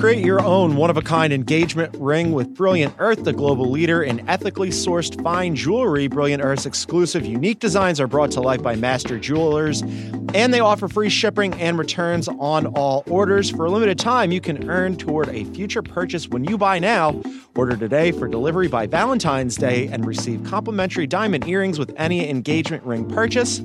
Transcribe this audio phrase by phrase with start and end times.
[0.00, 4.02] Create your own one of a kind engagement ring with Brilliant Earth, the global leader
[4.02, 6.08] in ethically sourced fine jewelry.
[6.08, 9.82] Brilliant Earth's exclusive, unique designs are brought to life by master jewelers,
[10.32, 13.50] and they offer free shipping and returns on all orders.
[13.50, 17.20] For a limited time, you can earn toward a future purchase when you buy now.
[17.54, 22.82] Order today for delivery by Valentine's Day and receive complimentary diamond earrings with any engagement
[22.84, 23.60] ring purchase.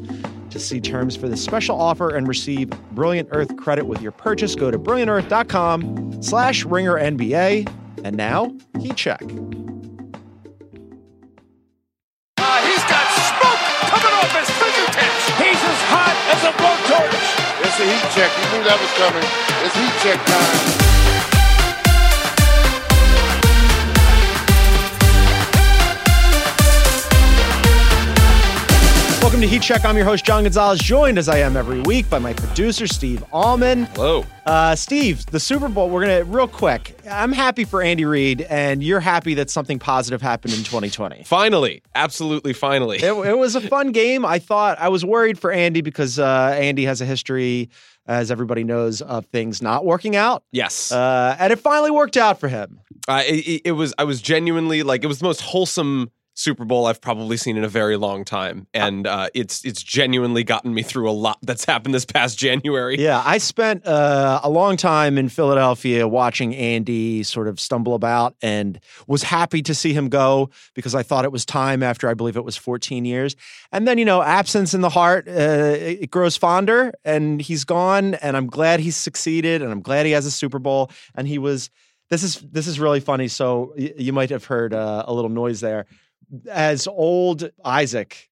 [0.55, 4.55] To see terms for this special offer and receive Brilliant Earth credit with your purchase,
[4.55, 7.69] go to brilliantearth.com slash ringer NBA.
[8.05, 9.21] And now, heat check.
[9.21, 9.35] Uh, he's
[12.87, 13.59] got smoke
[13.91, 15.27] coming off his fingertips.
[15.35, 17.35] He's as hot as a blowtorch.
[17.65, 18.31] It's a heat check.
[18.39, 19.27] You knew that was coming.
[19.65, 20.94] It's heat check time.
[29.25, 29.83] Welcome to Heat Check.
[29.83, 33.23] I'm your host, John Gonzalez, joined as I am every week by my producer, Steve
[33.33, 33.85] Allman.
[33.85, 34.23] Hello.
[34.45, 38.41] Uh, Steve, the Super Bowl, we're going to, real quick, I'm happy for Andy Reid,
[38.43, 41.23] and you're happy that something positive happened in 2020.
[41.23, 42.97] Finally, absolutely finally.
[42.97, 44.27] It, it was a fun game.
[44.27, 47.71] I thought, I was worried for Andy because uh, Andy has a history,
[48.05, 50.43] as everybody knows, of things not working out.
[50.51, 50.91] yes.
[50.91, 52.79] Uh, and it finally worked out for him.
[53.07, 56.85] Uh, it, it was I was genuinely like it was the most wholesome Super Bowl
[56.85, 60.83] I've probably seen in a very long time, and uh, it's it's genuinely gotten me
[60.83, 62.97] through a lot that's happened this past January.
[62.99, 68.35] Yeah, I spent uh, a long time in Philadelphia watching Andy sort of stumble about
[68.41, 72.13] and was happy to see him go because I thought it was time after I
[72.13, 73.35] believe it was 14 years.
[73.71, 78.15] And then, you know, absence in the heart, uh, it grows fonder and he's gone.
[78.15, 80.91] And I'm glad he's succeeded and I'm glad he has a Super Bowl.
[81.15, 81.69] And he was,
[82.09, 83.27] this is, this is really funny.
[83.29, 85.85] So y- you might have heard uh, a little noise there.
[86.49, 88.29] As old Isaac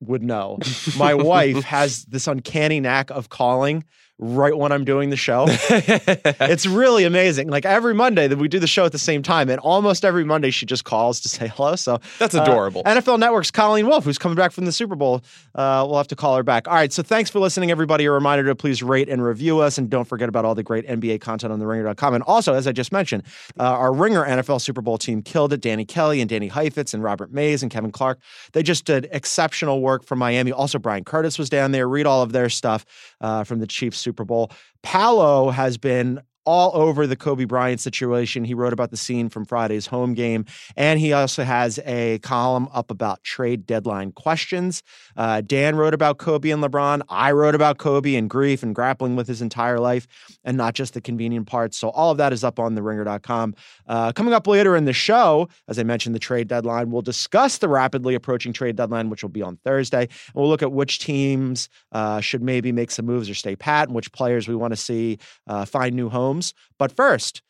[0.00, 0.58] would know,
[0.96, 3.84] my wife has this uncanny knack of calling
[4.18, 5.46] right when I'm doing the show.
[5.48, 7.48] it's really amazing.
[7.48, 10.24] Like every Monday that we do the show at the same time, and almost every
[10.24, 11.76] Monday she just calls to say hello.
[11.76, 12.82] So That's uh, adorable.
[12.84, 15.22] NFL Network's Colleen Wolfe, who's coming back from the Super Bowl.
[15.54, 16.68] Uh, we'll have to call her back.
[16.68, 16.92] All right.
[16.92, 18.04] So thanks for listening, everybody.
[18.04, 20.86] A reminder to please rate and review us, and don't forget about all the great
[20.86, 22.14] NBA content on the Ringer.com.
[22.14, 23.24] And also, as I just mentioned,
[23.58, 25.60] uh, our Ringer NFL Super Bowl team killed it.
[25.60, 28.20] Danny Kelly and Danny Heifetz and Robert Mays and Kevin Clark.
[28.52, 30.52] They just did exceptional work from Miami.
[30.52, 31.88] Also, Bryan Curtis was down there.
[31.88, 32.84] Read all of their stuff
[33.20, 34.52] uh, from the Chiefs Super Bowl.
[34.82, 38.44] Palo has been all over the Kobe Bryant situation.
[38.44, 40.44] He wrote about the scene from Friday's home game,
[40.76, 44.82] and he also has a column up about trade deadline questions.
[45.16, 47.02] Uh, Dan wrote about Kobe and LeBron.
[47.08, 50.06] I wrote about Kobe and grief and grappling with his entire life,
[50.44, 51.76] and not just the convenient parts.
[51.76, 53.54] So all of that is up on theringer.com.
[53.86, 56.90] Uh, coming up later in the show, as I mentioned, the trade deadline.
[56.90, 60.02] We'll discuss the rapidly approaching trade deadline, which will be on Thursday.
[60.02, 63.88] And we'll look at which teams uh, should maybe make some moves or stay pat,
[63.88, 66.33] and which players we want to see uh, find new homes.
[66.78, 67.42] But first,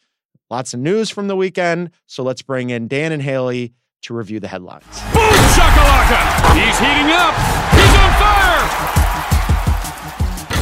[0.50, 1.90] lots of news from the weekend.
[2.06, 3.72] So let's bring in Dan and Haley
[4.02, 4.84] to review the headlines.
[5.12, 5.22] Boom
[5.54, 6.54] shakalaka.
[6.54, 7.34] He's heating up.
[7.72, 8.44] He's on fire.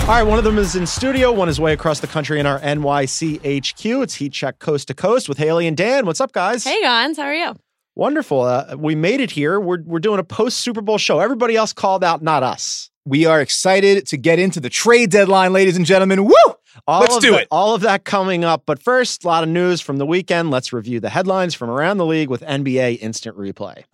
[0.02, 2.46] All right, one of them is in studio, one is way across the country in
[2.46, 3.84] our NYC HQ.
[4.02, 6.06] It's Heat Check Coast to Coast with Haley and Dan.
[6.06, 6.64] What's up, guys?
[6.64, 7.54] Hey, Gons, how are you?
[7.94, 8.40] Wonderful.
[8.42, 9.60] Uh, we made it here.
[9.60, 11.20] We're, we're doing a post Super Bowl show.
[11.20, 12.90] Everybody else called out, not us.
[13.04, 16.24] We are excited to get into the trade deadline, ladies and gentlemen.
[16.24, 16.54] Woo!
[16.86, 17.48] All Let's of do that- it.
[17.50, 18.62] All of that coming up.
[18.66, 20.50] But first, a lot of news from the weekend.
[20.50, 23.84] Let's review the headlines from around the league with NBA Instant Replay.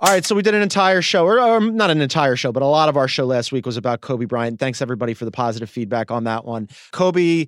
[0.00, 2.62] All right, so we did an entire show, or, or not an entire show, but
[2.62, 4.58] a lot of our show last week was about Kobe Bryant.
[4.58, 6.68] Thanks everybody for the positive feedback on that one.
[6.92, 7.46] Kobe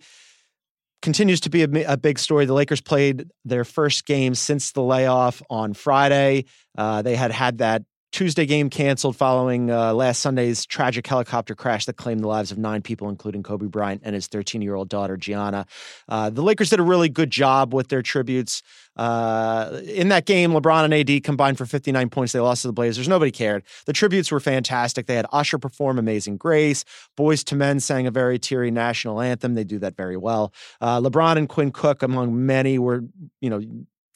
[1.03, 2.47] continues to be a, a big story.
[2.47, 6.47] The Lakers played their first game since the layoff on Friday.
[6.77, 11.85] Uh, they had had that Tuesday game canceled following uh, last Sunday's tragic helicopter crash
[11.85, 14.89] that claimed the lives of nine people, including Kobe Bryant and his 13 year old
[14.89, 15.67] daughter, Gianna.
[16.09, 18.63] Uh, the Lakers did a really good job with their tributes.
[18.97, 22.33] Uh, in that game, LeBron and AD combined for 59 points.
[22.33, 23.07] They lost to the Blazers.
[23.09, 23.63] Nobody cared.
[23.87, 25.07] The tributes were fantastic.
[25.07, 26.85] They had Usher perform Amazing Grace.
[27.17, 29.55] Boyz II Men sang a very teary national anthem.
[29.55, 30.53] They do that very well.
[30.81, 33.05] Uh, LeBron and Quinn Cook, among many, were,
[33.41, 33.61] you know,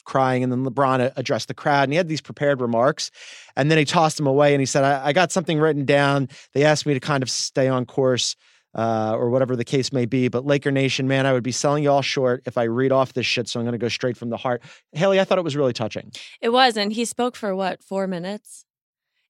[0.04, 0.42] crying.
[0.42, 3.10] And then LeBron addressed the crowd and he had these prepared remarks.
[3.56, 6.28] And then he tossed them away and he said, I, I got something written down.
[6.52, 8.36] They asked me to kind of stay on course.
[8.74, 10.28] Uh, or whatever the case may be.
[10.28, 13.12] But Laker Nation, man, I would be selling you all short if I read off
[13.12, 13.46] this shit.
[13.46, 14.62] So I'm going to go straight from the heart.
[14.92, 16.10] Haley, I thought it was really touching.
[16.40, 18.64] It was, and he spoke for what, four minutes?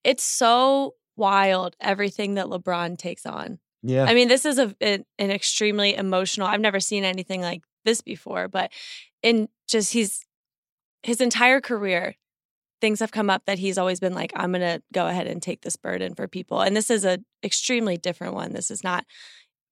[0.05, 3.59] It's so wild, everything that LeBron takes on.
[3.83, 4.05] Yeah.
[4.05, 8.01] I mean, this is a, an, an extremely emotional, I've never seen anything like this
[8.01, 8.71] before, but
[9.25, 10.25] in just he's,
[11.02, 12.16] his entire career,
[12.81, 15.40] things have come up that he's always been like, I'm going to go ahead and
[15.43, 16.60] take this burden for people.
[16.60, 18.52] And this is a extremely different one.
[18.52, 19.04] This is not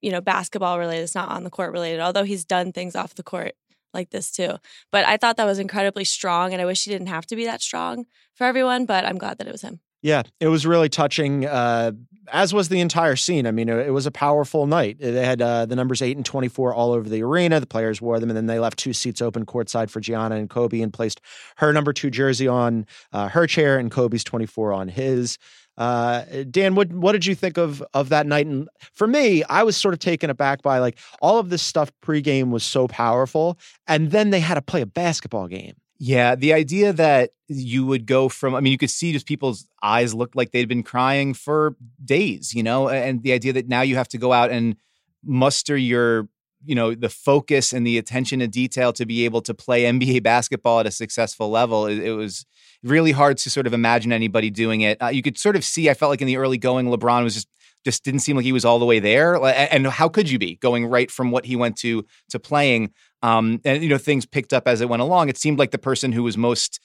[0.01, 1.03] you know, basketball related.
[1.03, 3.53] It's not on the court related, although he's done things off the court
[3.93, 4.55] like this too.
[4.91, 7.45] But I thought that was incredibly strong, and I wish he didn't have to be
[7.45, 8.87] that strong for everyone.
[8.87, 9.81] But I'm glad that it was him.
[10.03, 11.93] Yeah, it was really touching, uh,
[12.33, 13.47] as was the entire scene.
[13.47, 14.97] I mean, it, it was a powerful night.
[14.99, 17.61] They had uh, the numbers 8 and 24 all over the arena.
[17.61, 20.49] The players wore them, and then they left two seats open courtside for Gianna and
[20.49, 21.21] Kobe and placed
[21.57, 25.39] her number two jersey on uh, her chair and Kobe's 24 on his.
[25.77, 28.47] Uh, Dan, what what did you think of of that night?
[28.47, 31.91] And for me, I was sort of taken aback by like all of this stuff
[32.03, 35.75] pregame was so powerful, and then they had to play a basketball game.
[36.03, 39.69] Yeah, the idea that you would go from, I mean, you could see just people's
[39.83, 43.83] eyes looked like they'd been crying for days, you know, and the idea that now
[43.83, 44.77] you have to go out and
[45.23, 46.27] muster your,
[46.65, 50.23] you know, the focus and the attention to detail to be able to play NBA
[50.23, 51.85] basketball at a successful level.
[51.85, 52.47] It, it was
[52.83, 54.97] really hard to sort of imagine anybody doing it.
[55.03, 57.35] Uh, you could sort of see, I felt like in the early going, LeBron was
[57.35, 57.49] just
[57.85, 59.43] just didn't seem like he was all the way there.
[59.45, 62.93] And how could you be going right from what he went to to playing?
[63.23, 65.29] Um, and you know, things picked up as it went along.
[65.29, 66.81] It seemed like the person who was most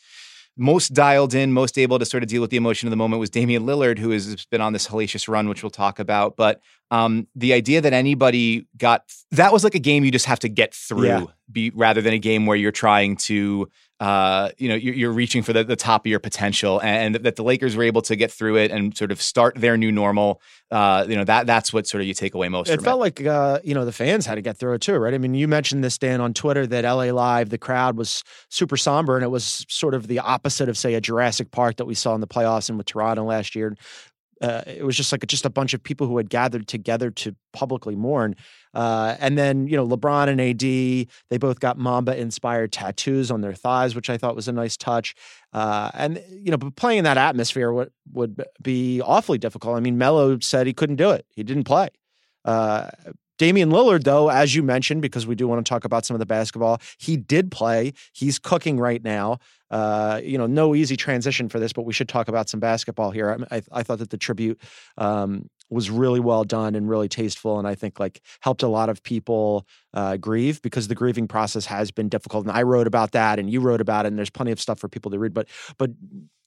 [0.58, 3.20] most dialed in, most able to sort of deal with the emotion of the moment
[3.20, 6.38] was Damian Lillard, who has been on this hellacious run, which we'll talk about.
[6.38, 6.62] But
[6.96, 10.50] um, the idea that anybody got that was like a game you just have to
[10.50, 11.26] get through, Yeah.
[11.52, 13.70] be rather than a game where you're trying to,
[14.00, 17.36] uh, you know, you're, you're reaching for the, the top of your potential, and, that
[17.36, 20.42] the Lakers were able to get through it and sort of start their new normal.
[20.70, 22.70] Uh, you know, that that's what sort of you take away most.
[22.70, 25.14] It felt like uh, you know the fans had to get through it too, right?
[25.14, 28.78] I mean, you mentioned this Dan on Twitter that LA Live, the crowd was super
[28.78, 31.96] somber, and it was sort of the opposite of say a Jurassic Park that we
[31.96, 33.76] saw in the playoffs and with Toronto last year.
[34.42, 37.36] Uh, it was just like just a bunch of people who had gathered together to
[37.54, 38.36] publicly mourn.
[38.74, 40.60] Uh, and then you know LeBron and AD,
[41.30, 44.76] they both got Mamba inspired tattoos on their thighs, which I thought was a nice
[44.76, 45.16] touch.
[45.54, 49.78] Uh, and you know, but playing in that atmosphere would would be awfully difficult.
[49.78, 51.90] I mean, Melo said he couldn't do it; he didn't play.
[53.38, 56.20] Damian Lillard, though, as you mentioned, because we do want to talk about some of
[56.20, 57.94] the basketball, he did play.
[58.14, 59.40] He's cooking right now.
[59.72, 63.12] Uh, you know, no easy transition for this, but we should talk about some basketball
[63.12, 63.38] here.
[63.52, 64.62] I, I, I thought that the tribute
[64.98, 68.90] um, was really well done and really tasteful, and I think like helped a lot
[68.90, 72.46] of people uh, grieve because the grieving process has been difficult.
[72.46, 74.80] And I wrote about that, and you wrote about it, and there's plenty of stuff
[74.80, 75.34] for people to read.
[75.34, 75.90] But but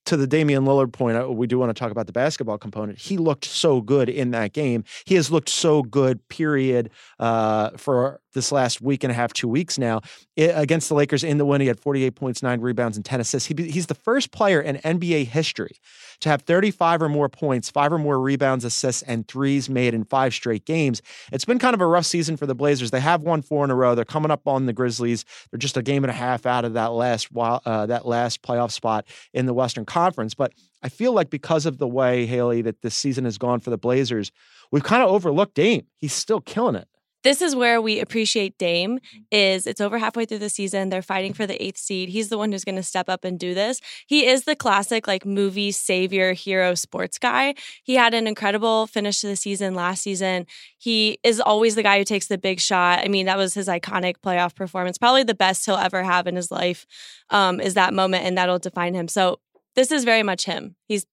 [0.08, 2.98] to the Damian Lillard point, uh, we do want to talk about the basketball component.
[2.98, 4.84] He looked so good in that game.
[5.04, 9.48] He has looked so good, period, uh, for this last week and a half, two
[9.48, 10.00] weeks now.
[10.38, 13.20] I- against the Lakers in the win, he had 48 points, nine rebounds, and 10
[13.20, 13.48] assists.
[13.48, 15.76] He, he's the first player in NBA history
[16.20, 20.04] to have 35 or more points, five or more rebounds, assists, and threes made in
[20.04, 21.02] five straight games.
[21.32, 22.90] It's been kind of a rough season for the Blazers.
[22.90, 23.94] They have won four in a row.
[23.94, 25.24] They're coming up on the Grizzlies.
[25.50, 28.72] They're just a game and a half out of that last uh, that last playoff
[28.72, 30.34] spot in the Western Conference.
[30.34, 33.70] But I feel like because of the way Haley that this season has gone for
[33.70, 34.32] the Blazers,
[34.70, 35.86] we've kind of overlooked Dame.
[35.96, 36.88] He's still killing it.
[37.24, 39.00] This is where we appreciate Dame
[39.32, 40.88] is it's over halfway through the season.
[40.88, 42.08] They're fighting for the eighth seed.
[42.08, 43.80] He's the one who's going to step up and do this.
[44.06, 47.54] He is the classic like movie savior hero sports guy.
[47.82, 50.46] He had an incredible finish to the season last season.
[50.78, 53.00] He is always the guy who takes the big shot.
[53.00, 54.96] I mean, that was his iconic playoff performance.
[54.96, 56.86] Probably the best he'll ever have in his life
[57.30, 59.08] um, is that moment, and that'll define him.
[59.08, 59.40] So
[59.74, 60.76] this is very much him.
[60.86, 61.04] He's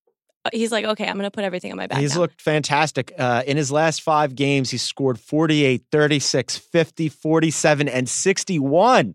[0.52, 1.98] he's like, okay, I'm going to put everything on my back.
[1.98, 2.22] He's now.
[2.22, 3.12] looked fantastic.
[3.18, 9.14] Uh, in his last five games, he's scored 48, 36, 50, 47, and 61.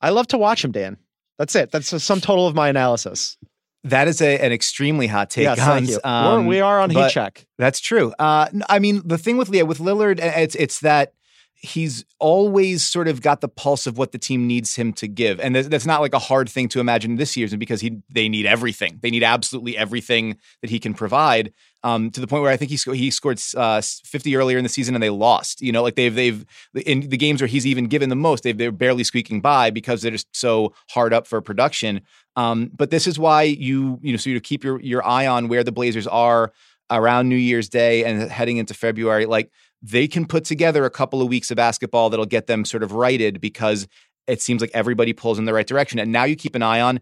[0.00, 0.98] I love to watch him, Dan.
[1.38, 1.70] That's it.
[1.70, 3.36] That's the sum total of my analysis.
[3.84, 5.44] That is a, an extremely hot take.
[5.44, 6.00] yes, thank you.
[6.02, 7.46] Um, We're, we are on heat check.
[7.58, 8.14] That's true.
[8.18, 11.12] Uh, n- I mean, the thing with Leah, with Lillard, it's it's that
[11.64, 15.40] he's always sort of got the pulse of what the team needs him to give,
[15.40, 18.46] and that's, not like a hard thing to imagine this year's, because he they need
[18.46, 18.98] everything.
[19.02, 21.52] They need absolutely everything that he can provide.
[21.82, 24.62] Um, to the point where I think he sco- he scored uh, 50 earlier in
[24.62, 25.60] the season and they lost.
[25.60, 26.44] You know, like they've they've
[26.86, 30.02] in the games where he's even given the most, they've they're barely squeaking by because
[30.02, 32.00] they're just so hard up for production.
[32.36, 35.48] Um, but this is why you you know so you keep your your eye on
[35.48, 36.52] where the Blazers are
[36.90, 39.26] around New Year's Day and heading into February.
[39.26, 39.50] Like
[39.84, 42.92] they can put together a couple of weeks of basketball that'll get them sort of
[42.92, 43.86] righted because
[44.26, 45.98] it seems like everybody pulls in the right direction.
[45.98, 46.96] And now you keep an eye on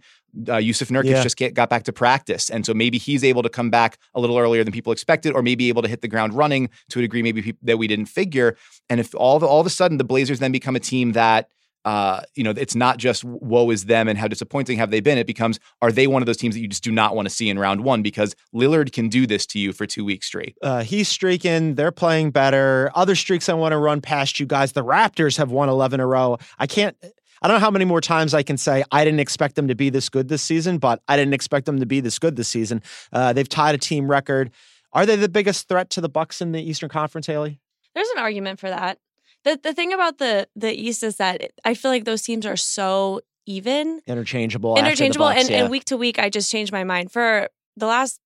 [0.48, 1.22] uh, Jusuf Nurkic Yeah.
[1.22, 2.50] just get, got back to practice.
[2.50, 5.42] And so maybe he's able to come back a little earlier than people expected, or
[5.42, 8.06] maybe able to hit the ground running to a degree maybe peop- that we didn't
[8.06, 8.56] figure.
[8.90, 11.48] And if all, the, all of a sudden the Blazers then become a team that
[11.84, 15.18] uh, you know, it's not just woe is them and how disappointing have they been.
[15.18, 17.34] It becomes, are they one of those teams that you just do not want to
[17.34, 20.56] see in round one because Lillard can do this to you for two weeks straight?
[20.62, 21.74] Uh, he's streaking.
[21.74, 22.90] They're playing better.
[22.94, 24.72] Other streaks I want to run past you guys.
[24.72, 26.38] The Raptors have won 11 in a row.
[26.58, 26.96] I can't.
[27.42, 29.74] I don't know how many more times I can say I didn't expect them to
[29.74, 32.46] be this good this season, but I didn't expect them to be this good this
[32.46, 32.82] season.
[33.12, 34.52] Uh, they've tied a team record.
[34.92, 37.58] Are they the biggest threat to the Bucks in the Eastern Conference, Haley?
[37.94, 38.98] There's an argument for that.
[39.44, 42.46] The the thing about the the East is that it- I feel like those teams
[42.46, 44.76] are so even, Interchangeable.
[44.76, 45.62] interchangeable, Bucks, and, yeah.
[45.62, 47.11] and week to week, I just changed my mind.
[47.11, 48.20] For the last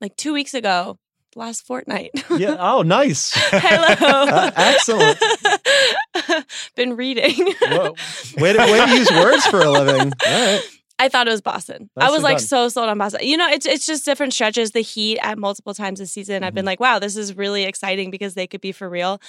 [0.00, 0.98] like two weeks ago,
[1.34, 2.10] last fortnight.
[2.36, 2.56] yeah.
[2.60, 3.32] Oh, nice.
[3.34, 4.24] Hello.
[4.30, 5.18] Uh, excellent.
[6.76, 7.34] Been reading.
[7.62, 7.94] Whoa.
[8.36, 10.12] Way to, way to use words for a living.
[10.26, 10.60] All right.
[10.98, 11.90] I thought it was Boston.
[11.96, 12.46] I was like done.
[12.46, 13.20] so sold on Boston.
[13.26, 14.70] You know, it's it's just different stretches.
[14.70, 16.66] The Heat at multiple times this season, I've been Mm-hmm.
[16.66, 19.20] like, wow, this is really exciting because they could be for real.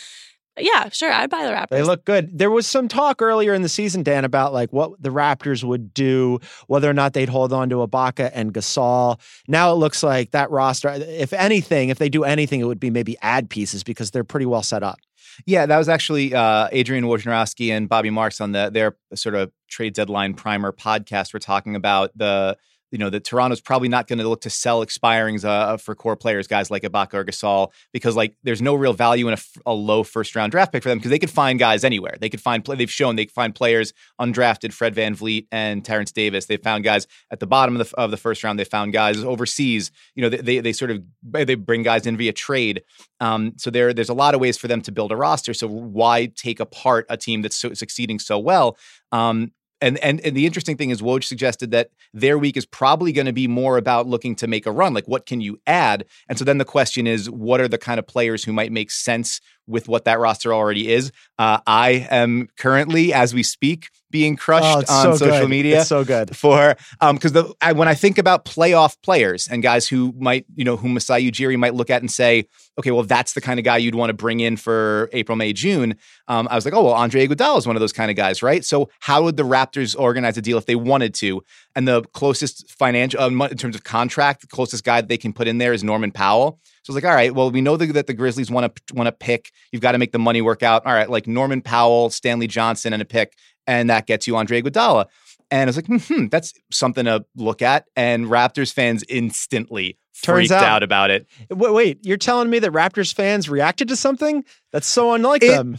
[0.58, 1.70] Yeah, sure, I'd buy the Raptors.
[1.70, 2.38] They look good.
[2.38, 5.94] There was some talk earlier in the season, Dan, about like what the Raptors would
[5.94, 9.20] do, whether or not they'd hold on to Ibaka and Gasol.
[9.48, 12.90] Now it looks like that roster, if anything, if they do anything, it would be
[12.90, 15.00] maybe add pieces because they're pretty well set up.
[15.46, 19.52] Yeah, that was actually uh, Adrian Wojnarowski and Bobby Marks on the their sort of
[19.70, 21.34] trade deadline primer podcast.
[21.34, 22.58] We're talking about the
[22.92, 26.16] you know that Toronto's probably not going to look to sell expirings uh, for core
[26.16, 30.04] players, guys like Ibaka or Gasol, because like there's no real value in a, low
[30.04, 32.16] first round draft pick for them because they could find guys anywhere.
[32.20, 32.76] They could find play.
[32.76, 34.74] They've shown they can find players undrafted.
[34.74, 36.46] Fred VanVleet and Terence Davis.
[36.46, 38.60] They found guys at the bottom of the of the first round.
[38.60, 39.92] They found guys overseas.
[40.16, 42.84] You know they they, they sort of they bring guys in via trade.
[43.20, 45.54] Um, so there, there's a lot of ways for them to build a roster.
[45.54, 48.78] So why take apart a team that's so, succeeding so well?
[49.12, 49.52] Um,
[49.82, 53.28] and, and and the interesting thing is, Woj suggested that their week is probably going
[53.28, 54.94] to be more about looking to make a run.
[54.94, 56.06] Like, what can you add?
[56.28, 58.90] And so then the question is, what are the kind of players who might make
[58.90, 61.12] sense with what that roster already is?
[61.38, 65.50] Uh, I am currently, as we speak, being crushed Oh, on so social good.
[65.50, 66.34] media It's so good.
[66.36, 70.46] for um because the I, when I think about playoff players and guys who might
[70.56, 72.46] you know who Masai Ujiri might look at and say
[72.80, 75.52] okay well that's the kind of guy you'd want to bring in for April May
[75.52, 75.98] June
[76.30, 78.42] um I was like oh well Andre Iguodala is one of those kind of guys
[78.42, 81.44] right so how would the Raptors organize a deal if they wanted to
[81.78, 85.32] and the closest financial uh, in terms of contract the closest guy that they can
[85.32, 87.76] put in there is Norman Powell so I was like, all right, well, we know
[87.76, 89.52] that, that the Grizzlies want to want to pick.
[89.74, 90.86] You've got to make the money work out.
[90.86, 93.34] All right, like Norman Powell, Stanley Johnson, and a pick,
[93.68, 95.08] and that gets you Andre Iguodala.
[95.52, 97.88] And I was like, hmm, that's something to look at.
[97.98, 100.84] And Raptors fans instantly Turns freaked out- out.
[100.84, 101.28] about it.
[101.50, 104.46] Wait, wait, you're telling me that Raptors fans reacted to something?
[104.74, 105.78] That's so unlike It- them.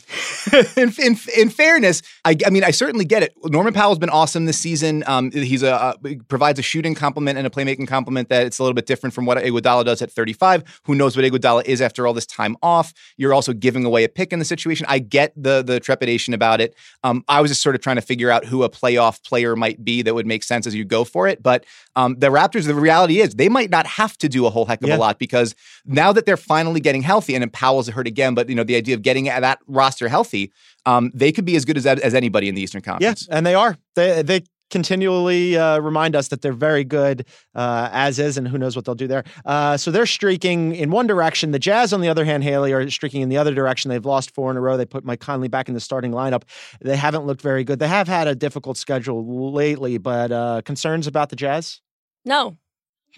[0.76, 3.35] in, in, in fairness, I, I mean, I certainly get it.
[3.45, 5.04] Norman Powell's been awesome this season.
[5.07, 5.95] Um, he's a uh,
[6.28, 9.26] provides a shooting complement and a playmaking complement that it's a little bit different from
[9.26, 10.80] what Iguodala does at 35.
[10.85, 12.95] Who knows what Iguodala is after all this time off?
[13.18, 14.87] You're also giving away a pick in the situation.
[14.88, 16.75] I get the the trepidation about it.
[17.04, 19.85] Um, I was just sort of trying to figure out who a playoff player might
[19.85, 21.42] be that would make sense as you go for it.
[21.42, 24.64] But um, the Raptors, the reality is they might not have to do a whole
[24.64, 24.97] heck of Yeah.
[24.97, 25.54] a lot because
[25.85, 28.88] now that they're finally getting healthy, and Powell's hurt again, but you know the idea
[28.92, 30.52] of getting that roster healthy,
[30.87, 33.28] um, they could be as good as as anybody in the Eastern Yeah, Conference.
[33.30, 33.76] and they are.
[33.95, 38.59] They they continually uh, remind us that they're very good uh, as is, and who
[38.59, 39.25] knows what they'll do there.
[39.47, 41.52] Uh, so they're streaking in one direction.
[41.52, 43.88] The Jazz, on the other hand, Haley are streaking in the other direction.
[43.88, 44.76] They've lost four in a row.
[44.76, 46.42] They put Mike Conley back in the starting lineup.
[46.83, 47.78] They haven't looked very good.
[47.78, 51.80] They have had a difficult schedule lately, but uh, concerns about the Jazz.
[52.26, 52.59] no,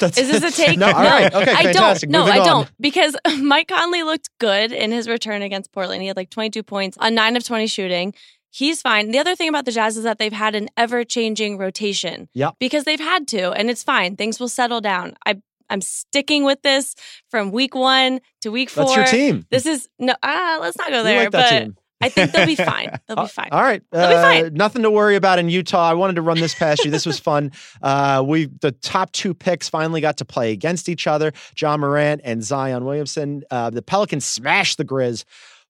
[0.00, 0.78] That's is this a take?
[0.78, 1.33] no, all right.
[1.33, 2.11] Okay, I fantastic.
[2.11, 2.12] don't.
[2.12, 2.47] No, Moving I on.
[2.47, 6.02] don't because Mike Conley looked good in his return against Portland.
[6.02, 8.14] He had like 22 points on nine of 20 shooting.
[8.52, 9.12] He's fine.
[9.12, 12.28] The other thing about the Jazz is that they've had an ever changing rotation.
[12.35, 12.54] Yep.
[12.59, 14.16] Because they've had to, and it's fine.
[14.16, 15.14] Things will settle down.
[15.25, 16.97] I I'm sticking with this
[17.30, 18.87] from week one to week four.
[18.87, 19.47] That's your team.
[19.50, 20.14] This is no.
[20.23, 21.21] Ah, let's not go there.
[21.21, 21.76] like but team.
[22.00, 22.99] I think they'll be fine.
[23.07, 23.49] They'll be fine.
[23.52, 23.83] All right.
[23.92, 24.54] They'll be Uh, fine.
[24.54, 25.88] Nothing to worry about in Utah.
[25.90, 26.90] I wanted to run this past you.
[26.90, 27.52] This was fun.
[27.83, 31.33] Uh, we the top two picks finally got to play against each other.
[31.59, 33.42] Ja Morant and Zion Williamson.
[33.50, 35.25] Uh, the Pelicans smashed the Grizz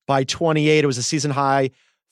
[0.07, 0.83] by 28.
[0.83, 1.69] It was a season high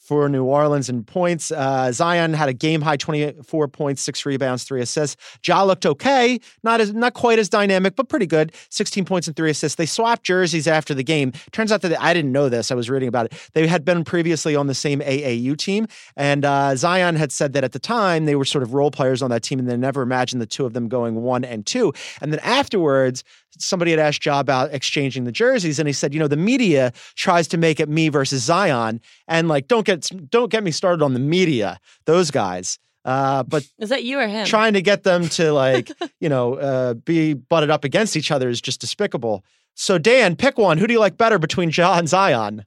[0.10, 1.52] for New Orleans in points.
[1.52, 5.16] Uh, Zion had a game high 24 points, six rebounds, three assists.
[5.46, 8.52] Ja looked okay, not as not quite as dynamic, but pretty good.
[8.70, 9.76] 16 points and three assists.
[9.76, 11.32] They swapped jerseys after the game.
[11.52, 12.72] Turns out that I didn't know this.
[12.72, 13.50] I was reading about it.
[13.54, 15.86] They had been previously on the same AAU team,
[16.16, 19.22] and uh, Zion had said that at the time they were sort of role players
[19.22, 21.94] on that team, and they never imagined the two of them going one and two.
[22.20, 23.24] And then afterwards,
[23.58, 26.92] somebody had asked Ja about exchanging the jerseys, and he said, you know, the media
[27.16, 31.04] tries to make it me versus Zion, and like, don't get don't get me started
[31.04, 32.78] on the media, those guys.
[33.06, 34.46] Uh, but Is that you or him?
[34.46, 38.50] trying to get them to like, you know, uh, be butted up against each other
[38.50, 39.44] is just despicable.
[39.76, 40.78] So Dan, pick one.
[40.78, 42.66] Who do you like better between Ja and Zion?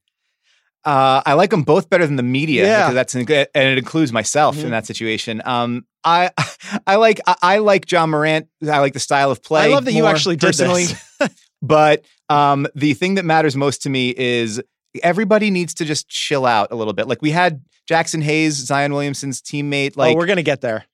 [0.85, 2.79] Uh, I like them both better than the media Yeah.
[2.91, 4.65] because that's and it includes myself Mhm.
[4.65, 5.41] in that situation.
[5.45, 6.31] Um, I
[6.87, 8.49] I like I, I like Ja Morant.
[8.69, 9.63] I like the style of play.
[9.63, 10.85] I love that you actually did personally.
[10.87, 11.31] this.
[11.65, 14.61] But um, the thing that matters most to me is
[15.01, 17.07] everybody needs to just chill out a little bit.
[17.07, 19.97] Like we had Jaxson Hayes, Zion Williamson's teammate.
[19.97, 20.85] Like oh, we're gonna get there.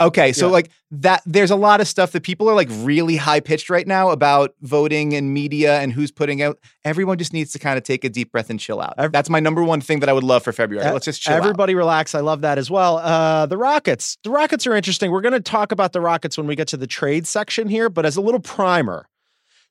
[0.00, 0.52] Okay, so Yeah.
[0.52, 3.86] like that, there's a lot of stuff that people are like really high pitched right
[3.86, 6.58] now about voting and media and who's putting out.
[6.84, 8.94] Everyone just needs to kind of take a deep breath and chill out.
[8.98, 10.90] Ev- That's my number one thing that I would love for February.
[10.90, 11.38] Let's just chill out.
[11.38, 12.12] Everybody relax.
[12.14, 12.98] I love that as well.
[12.98, 14.18] Uh, the Rockets.
[14.24, 15.12] The Rockets are interesting.
[15.12, 17.88] We're going to talk about the Rockets when we get to the trade section here,
[17.88, 19.06] but as a little primer,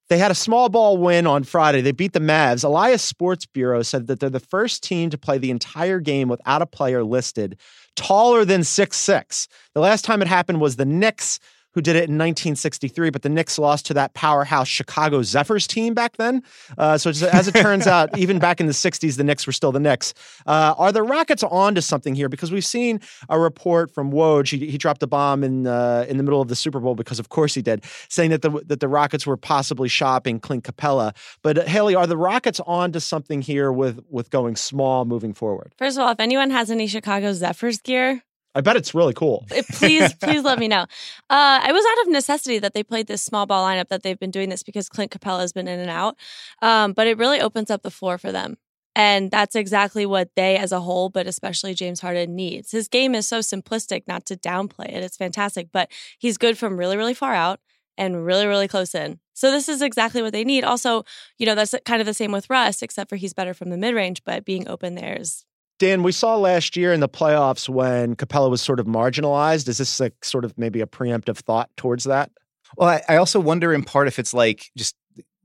[0.10, 1.82] they had a small ball win on Friday.
[1.82, 2.63] They beat the Mavs.
[2.63, 6.62] Elias Sports Bureau said that they're the first team to play the entire game without
[6.62, 7.58] a player listed
[7.95, 9.47] taller than six six.
[9.73, 11.39] The last time it happened was the Knicks
[11.74, 15.94] who did it in 1963, but the Knicks lost to that powerhouse Chicago Zephyrs team
[15.94, 16.44] back then.
[16.77, 19.53] Uh, so it's- as it turns out, even back in the 60s, the Knicks were
[19.53, 20.13] still the Knicks.
[20.46, 22.30] Uh, are the Rockets on to something here?
[22.30, 23.00] Because we've seen
[23.30, 24.58] a report from Woj.
[24.58, 27.20] He, he dropped a bomb in uh, in the middle of the Super Bowl because,
[27.20, 31.15] of course, he did, saying that the that the Rockets were possibly shopping Clint Capela.
[31.42, 35.34] But uh, Haley, are the Rockets on to something here with with going small moving
[35.34, 35.74] forward?
[35.77, 38.24] First of all, if anyone has any Chicago Zephyrs gear,
[38.55, 39.45] I bet it's really cool.
[39.51, 40.83] eh, please, please let me know.
[41.29, 44.19] Uh, I was out of necessity that they played this small ball lineup that they've
[44.19, 46.17] been doing this because Clint Capela has been in and out.
[46.62, 48.57] Um, but it really opens up the floor for them.
[48.95, 52.72] And that's exactly what they as a whole, but especially James Harden needs.
[52.72, 55.03] His game is so simplistic, not to downplay it.
[55.03, 57.60] It's fantastic, but he's good from really, really far out
[57.98, 59.19] and really, really close in.
[59.33, 60.63] So this is exactly what they need.
[60.63, 61.05] Also,
[61.39, 63.77] you know, that's kind of the same with Russ, except for he's better from the
[63.77, 65.43] mid range, but being open there is
[65.80, 69.68] Dan, we saw last year in the playoffs when Capela was sort of marginalized.
[69.68, 72.32] Is this like sort of maybe a preemptive thought towards that?
[72.77, 74.96] Well, I, I also wonder in part if it's like just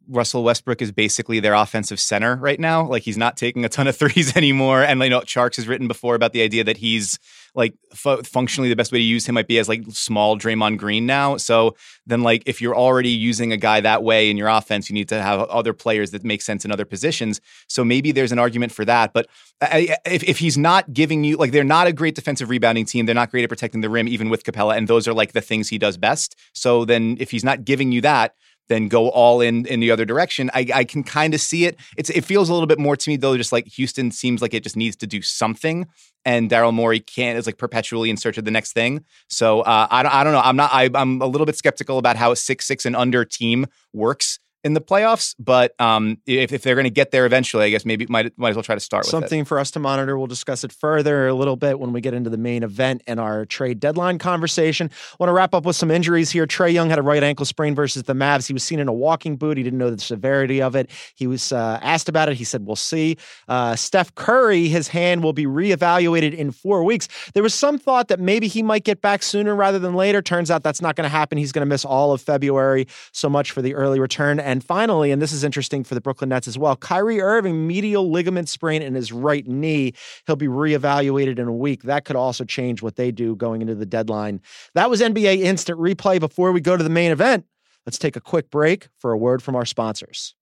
[0.09, 2.87] Russell Westbrook is basically their offensive center right now.
[2.87, 4.83] Like he's not taking a ton of threes anymore.
[4.83, 7.19] And you know, Sharks has written before about the idea that he's
[7.55, 10.79] like fu- functionally the best way to use him might be as like small Draymond
[10.79, 11.37] Green now.
[11.37, 14.95] So then like if you're already using a guy that way in your offense, you
[14.95, 17.41] need to have other players that make sense in other positions.
[17.69, 19.12] So maybe there's an argument for that.
[19.12, 19.27] But
[19.61, 22.49] uh, I, I- if, if he's not giving you like they're not a great defensive
[22.50, 25.12] rebounding team, they're not great at protecting the rim, even with Capela, and those are
[25.15, 26.37] like the things he does best.
[26.55, 28.35] So then if he's not giving you that,
[28.69, 30.51] then go all in in the other direction.
[30.55, 31.79] I, I can kind of see it.
[31.97, 34.55] It's it feels a little bit more to me though, just like Houston seems like
[34.55, 35.87] it just needs to do something,
[36.25, 39.05] and Daryl Morey can't is like perpetually in search of the next thing.
[39.29, 40.41] So uh, I don't I don't know.
[40.41, 40.71] I'm not.
[40.73, 44.38] I, I'm a little bit skeptical about how a six six and under team works
[44.68, 45.35] in the playoffs.
[45.38, 48.50] But um, if if they're going to get there eventually, I guess maybe might might
[48.50, 49.11] as well try to start with.
[49.11, 50.16] Something for us to monitor.
[50.16, 53.18] We'll discuss it further a little bit when we get into the main event and
[53.18, 54.90] our trade deadline conversation.
[55.18, 56.46] want to wrap up with some injuries here.
[56.46, 58.46] Trae Young had a right ankle sprain versus the Mavs.
[58.46, 59.57] He was seen in a walking boot.
[59.57, 60.90] He didn't know the severity of it.
[61.14, 62.37] He was uh, asked about it.
[62.37, 63.16] He said, "We'll see."
[63.48, 67.09] Uh, Steph Curry, his hand will be reevaluated in four weeks.
[67.33, 70.20] There was some thought that maybe he might get back sooner rather than later.
[70.20, 71.38] Turns out that's not going to happen.
[71.38, 72.87] He's going to miss all of February.
[73.12, 74.40] So much for the early return.
[74.40, 78.11] And finally, and this is interesting for the Brooklyn Nets as well, Kyrie Irving medial
[78.11, 79.94] ligament sprain in his right knee.
[80.27, 81.83] He'll be reevaluated in a week.
[81.83, 84.40] That could also change what they do going into the deadline.
[84.75, 86.21] That was NBA Instant Replay.
[86.21, 87.47] Before we go to the main event,
[87.87, 90.35] let's take a quick break for a word from our sponsors.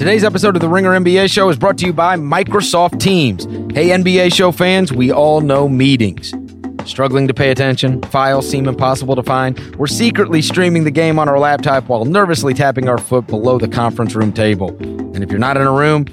[0.00, 3.44] Today's episode of the Ringer NBA Show is brought to you by Microsoft Teams.
[3.74, 6.32] Hey, NBA Show fans, we all know meetings.
[6.86, 9.76] Struggling to pay attention, files seem impossible to find.
[9.76, 13.68] We're secretly streaming the game on our laptop while nervously tapping our foot below the
[13.68, 14.76] conference room table.
[14.80, 16.06] And if you're not in a room,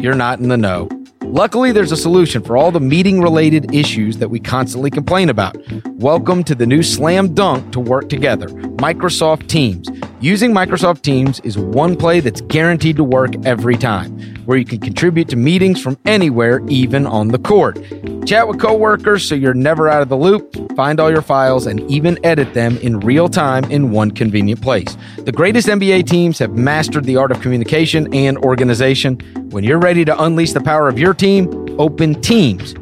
[0.00, 0.88] you're not in the know.
[1.22, 5.56] Luckily, there's a solution for all the meeting related issues that we constantly complain about.
[5.94, 9.88] Welcome to the new slam dunk to work together Microsoft Teams.
[10.24, 14.80] Using Microsoft Teams is one play that's guaranteed to work every time, where you can
[14.80, 17.78] contribute to meetings from anywhere, even on the court.
[18.24, 21.78] Chat with coworkers so you're never out of the loop, find all your files, and
[21.90, 24.96] even edit them in real time in one convenient place.
[25.18, 29.16] The greatest NBA teams have mastered the art of communication and organization.
[29.50, 32.72] When you're ready to unleash the power of your team, open Teams.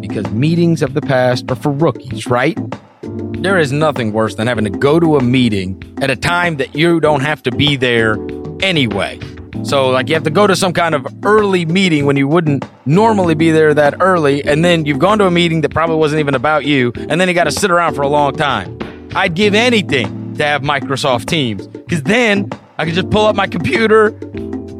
[0.00, 2.58] Because meetings of the past are for rookies, right?
[3.02, 6.74] There is nothing worse than having to go to a meeting at a time that
[6.74, 8.16] you don't have to be there
[8.60, 9.20] anyway.
[9.62, 12.64] So, like, you have to go to some kind of early meeting when you wouldn't
[12.86, 16.20] normally be there that early, and then you've gone to a meeting that probably wasn't
[16.20, 18.78] even about you, and then you got to sit around for a long time.
[19.14, 23.46] I'd give anything to have Microsoft Teams, because then I could just pull up my
[23.46, 24.08] computer,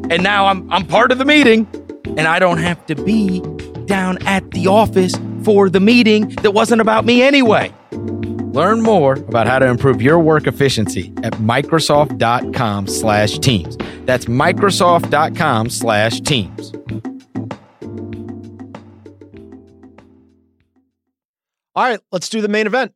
[0.08, 1.66] and now I'm I'm part of the meeting,
[2.04, 3.40] and I don't have to be
[3.86, 5.14] down at the office
[5.46, 7.72] for the meeting that wasn't about me anyway.
[7.92, 13.76] Learn more about how to improve your work efficiency at Microsoft.com slash Teams.
[14.06, 16.72] That's Microsoft.com slash Teams.
[21.76, 22.92] All right, let's do the main event.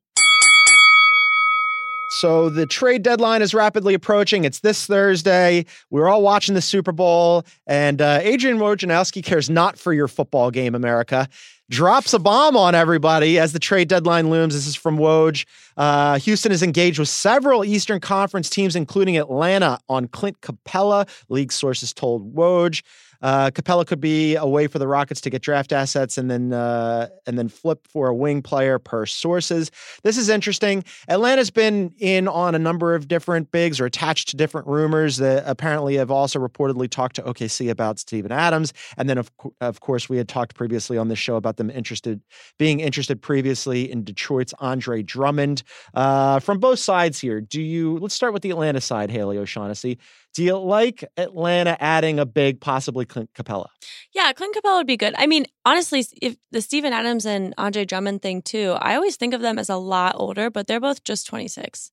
[2.18, 4.44] So the trade deadline is rapidly approaching.
[4.44, 5.66] It's this Thursday.
[5.90, 10.50] We're all watching the Super Bowl, and uh, Adrian Wojnarowski cares not for your football
[10.50, 11.28] game, America.
[11.70, 14.54] Drops a bomb on everybody as the trade deadline looms.
[14.54, 15.46] This is from Woj.
[15.76, 21.09] Uh, Houston is engaged with several Eastern Conference teams, including Atlanta, on Clint Capela.
[21.28, 22.83] League sources told Woj.
[23.22, 26.52] Uh, Capela could be a way for the Rockets to get draft assets and then
[26.52, 29.70] uh, and then flip for a wing player per sources.
[30.02, 30.85] This is interesting.
[31.09, 35.44] Atlanta's been in on a number of different bigs or attached to different rumors that
[35.46, 38.72] apparently have also reportedly talked to OKC about Steven Adams.
[38.96, 39.30] And then of
[39.61, 42.20] of course we had talked previously on this show about them interested
[42.59, 45.62] being interested previously in Detroit's Andre Drummond.
[45.94, 47.98] Uh, from both sides here, do you?
[47.98, 49.98] Let's start with the Atlanta side, Haley O'Shaughnessy.
[50.34, 53.66] Do you like Atlanta adding a big, possibly Clint Capela?
[54.14, 55.14] Yeah, Clint Capela would be good.
[55.18, 59.34] I mean, honestly, if the Steven Adams and Andre Drummond thing too, I always think
[59.34, 61.90] of them as a lot older, but they're both just 26.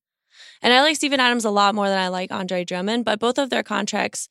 [0.61, 3.39] And I like Steven Adams a lot more than I like Andre Drummond, but both
[3.39, 4.29] of their contracts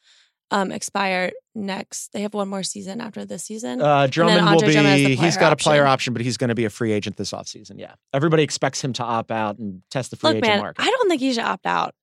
[0.50, 2.12] um, expire next.
[2.12, 3.80] They have one more season after this season.
[3.80, 5.92] Uh, Drummond will be, Drummond he's got a player option.
[5.92, 7.78] option, but he's going to be a free agent this offseason.
[7.78, 7.94] Yeah.
[8.14, 10.82] Everybody expects him to opt out and test the free Look, agent man, market.
[10.82, 11.94] I don't think he should opt out.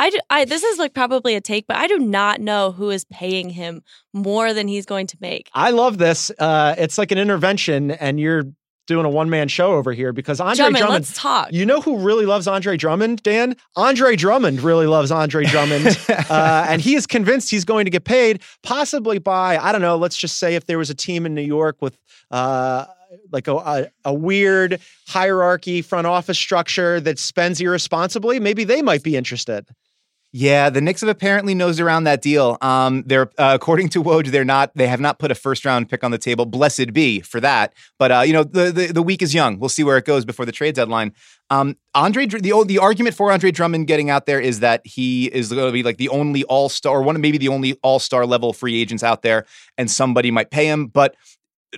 [0.00, 2.88] I, do, I this is like probably a take, but I do not know who
[2.88, 3.82] is paying him
[4.14, 5.50] more than he's going to make.
[5.52, 6.30] I love this.
[6.38, 8.44] Uh, it's like an intervention, and you're
[8.86, 11.04] doing a one man show over here because Andre Drummond, Drummond.
[11.04, 11.52] let's talk.
[11.52, 13.56] You know who really loves Andre Drummond, Dan?
[13.76, 15.98] Andre Drummond really loves Andre Drummond.
[16.08, 19.96] uh, and he is convinced he's going to get paid, possibly by, I don't know,
[19.96, 21.96] let's just say if there was a team in New York with
[22.30, 22.86] uh,
[23.30, 29.02] like a, a, a weird hierarchy front office structure that spends irresponsibly, maybe they might
[29.02, 29.68] be interested.
[30.32, 32.56] Yeah, the Knicks have apparently nosed around that deal.
[32.60, 34.70] Um, they're uh, according to Woj, they're not.
[34.76, 36.46] They have not put a first round pick on the table.
[36.46, 37.74] Blessed be for that.
[37.98, 39.58] But uh, you know, the, the the week is young.
[39.58, 41.14] We'll see where it goes before the trade deadline.
[41.50, 45.26] Um, Andre, Dr- the the argument for Andre Drummond getting out there is that he
[45.26, 47.76] is going to be like the only All Star, or one of maybe the only
[47.82, 51.16] All Star level free agents out there, and somebody might pay him, but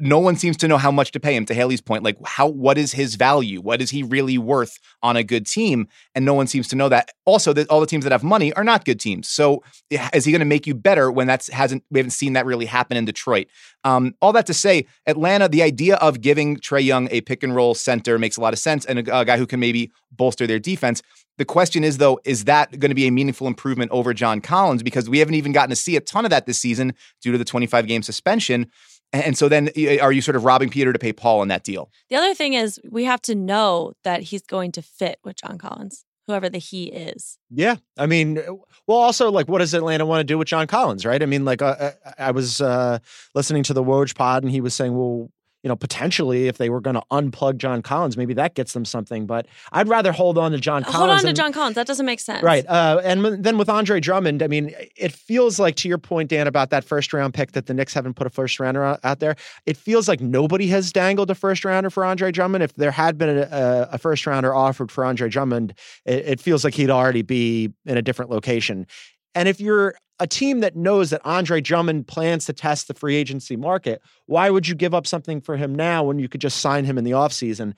[0.00, 2.48] no one seems to know how much to pay him to Haley's point like how
[2.48, 3.60] what is his value?
[3.60, 5.88] What is he really worth on a good team?
[6.14, 7.10] And no one seems to know that.
[7.26, 9.28] Also that all the teams that have money are not good teams.
[9.28, 12.46] So is he going to make you better when that's hasn't we haven't seen that
[12.46, 13.48] really happen in Detroit?
[13.84, 17.54] Um, all that to say Atlanta the idea of giving Trae Young a pick and
[17.54, 20.46] roll center makes a lot of sense and a, a guy who can maybe bolster
[20.46, 21.02] their defense.
[21.38, 24.82] The question is, though, is that going to be a meaningful improvement over John Collins?
[24.82, 27.38] Because we haven't even gotten to see a ton of that this season due to
[27.38, 28.70] the 25 game suspension.
[29.12, 29.68] And so then
[30.00, 31.90] are you sort of robbing Peter to pay Paul in that deal?
[32.08, 35.58] The other thing is we have to know that he's going to fit with John
[35.58, 37.36] Collins, whoever the he is.
[37.50, 38.40] Yeah, I mean,
[38.86, 41.22] well, also like, what does Atlanta want to do with John Collins, right?
[41.22, 43.00] I mean, like, uh, I was uh,
[43.34, 45.30] listening to the Woj pod, and he was saying, well,
[45.62, 48.84] you know, potentially if they were going to unplug John Collins, maybe that gets them
[48.84, 49.26] something.
[49.26, 50.96] But I'd rather hold on to John Collins.
[50.96, 51.76] Hold on to and- John Collins.
[51.76, 52.42] That doesn't make sense.
[52.42, 52.66] Right.
[52.68, 56.46] Uh, and then with Andre Drummond, I mean, it feels like, to your point, Dan,
[56.46, 59.36] about that first round pick that the Knicks haven't put a first rounder out there,
[59.66, 62.64] it feels like nobody has dangled a first rounder for Andre Drummond.
[62.64, 66.40] If there had been a, a, a first rounder offered for Andre Drummond, it, it
[66.40, 68.86] feels like he'd already be in a different location.
[69.34, 73.16] And if you're a team that knows that Andre Drummond plans to test the free
[73.16, 76.60] agency market, why would you give up something for him now when you could just
[76.60, 77.74] sign him in the offseason?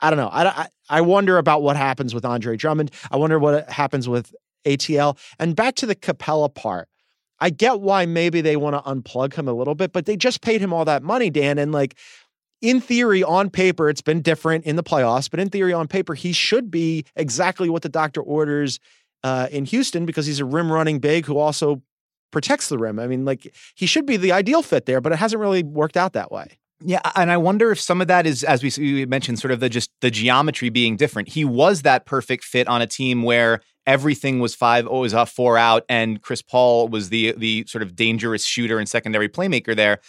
[0.00, 0.28] I don't know.
[0.28, 2.90] I, I, I wonder about what happens with Andre Drummond.
[3.12, 4.34] I wonder what happens with
[4.66, 5.16] ATL.
[5.38, 6.88] And back to the Capela part.
[7.38, 10.40] I get why maybe they want to unplug him a little bit, but they just
[10.40, 11.58] paid him all that money, Dan.
[11.58, 11.96] And like,
[12.60, 16.14] in theory, on paper, it's been different in the playoffs, but in theory, on paper,
[16.14, 18.80] he should be exactly what the doctor orders
[19.26, 21.82] uh, in Houston because he's a rim running big who also
[22.30, 23.00] protects the rim.
[23.00, 25.96] I mean, like, he should be the ideal fit there, but it hasn't really worked
[25.96, 26.58] out that way.
[26.80, 29.68] Yeah, and I wonder if some of that is, as we, mentioned, sort of the
[29.68, 31.28] just the geometry being different.
[31.30, 35.58] He was that perfect fit on a team where everything was five, always up, four
[35.58, 40.00] out, and Chris Paul was the the sort of dangerous shooter and secondary playmaker there.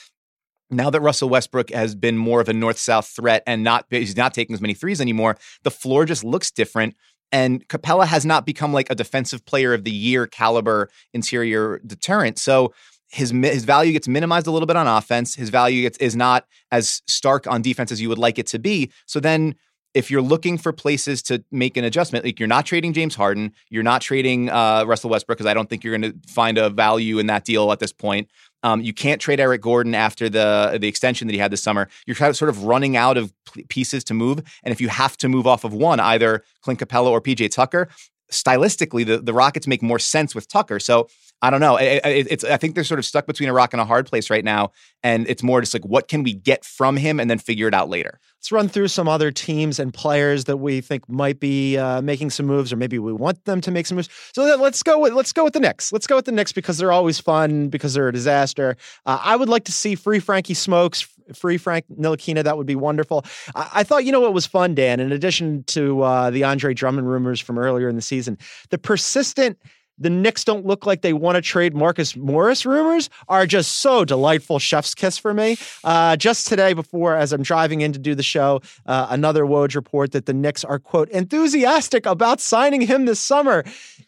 [0.69, 4.17] Now that Russell Westbrook has been more of a north south threat and not he's
[4.17, 6.97] not taking as many threes anymore, the floor just looks different.
[7.31, 12.39] And Capela has not become like a defensive player of the year caliber interior deterrent.
[12.39, 12.73] So
[13.09, 15.35] his his value gets minimized a little bit on offense.
[15.35, 18.59] His value gets, is not as stark on defense as you would like it to
[18.59, 18.91] be.
[19.05, 19.55] So then
[19.93, 23.53] if you're looking for places to make an adjustment, like you're not trading James Harden,
[23.69, 26.69] you're not trading uh, Russell Westbrook because I don't think you're going to find a
[26.69, 28.29] value in that deal at this point.
[28.63, 31.87] Um, you can't trade Eric Gordon after the the extension that he had this summer.
[32.05, 33.33] You're kind of sort of running out of
[33.69, 37.07] pieces to move, and if you have to move off of one, either Clint Capela
[37.07, 37.87] or PJ Tucker,
[38.31, 40.79] stylistically, the, the Rockets make more sense with Tucker.
[40.79, 41.07] So
[41.41, 41.77] I don't know.
[41.77, 44.07] I, I, it's I think they're sort of stuck between a rock and a hard
[44.07, 44.71] place right now,
[45.03, 47.75] and it's more just like what can we get from him, and then figure it
[47.75, 48.19] out later.
[48.39, 52.31] Let's run through some other teams and players that we think might be uh, making
[52.31, 54.09] some moves, or maybe we want them to make some moves.
[54.33, 55.93] So let's go with let's go with the Knicks.
[55.93, 58.75] Let's go with the Knicks because they're always fun because they're a disaster.
[59.05, 62.43] Uh, I would like to see free Frankie Smokes, free Frank Ntilikina.
[62.43, 63.25] That would be wonderful.
[63.53, 64.99] I, I thought you know what was fun, Dan.
[64.99, 68.39] In addition to uh, the Andre Drummond rumors from earlier in the season,
[68.71, 69.59] the persistent
[69.97, 74.05] the Knicks don't look like they want to trade Marcus Morris rumors are just so
[74.05, 75.57] delightful chef's kiss for me.
[75.83, 79.75] Uh, just today, before as I'm driving in to do the show, uh, another Woj
[79.75, 83.63] report that the Knicks are quote enthusiastic about signing him this summer.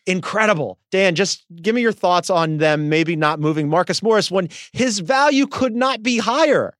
[0.05, 1.15] Incredible, Dan.
[1.15, 5.47] Just give me your thoughts on them maybe not moving Marcus Morris when his value
[5.47, 6.75] could not be higher.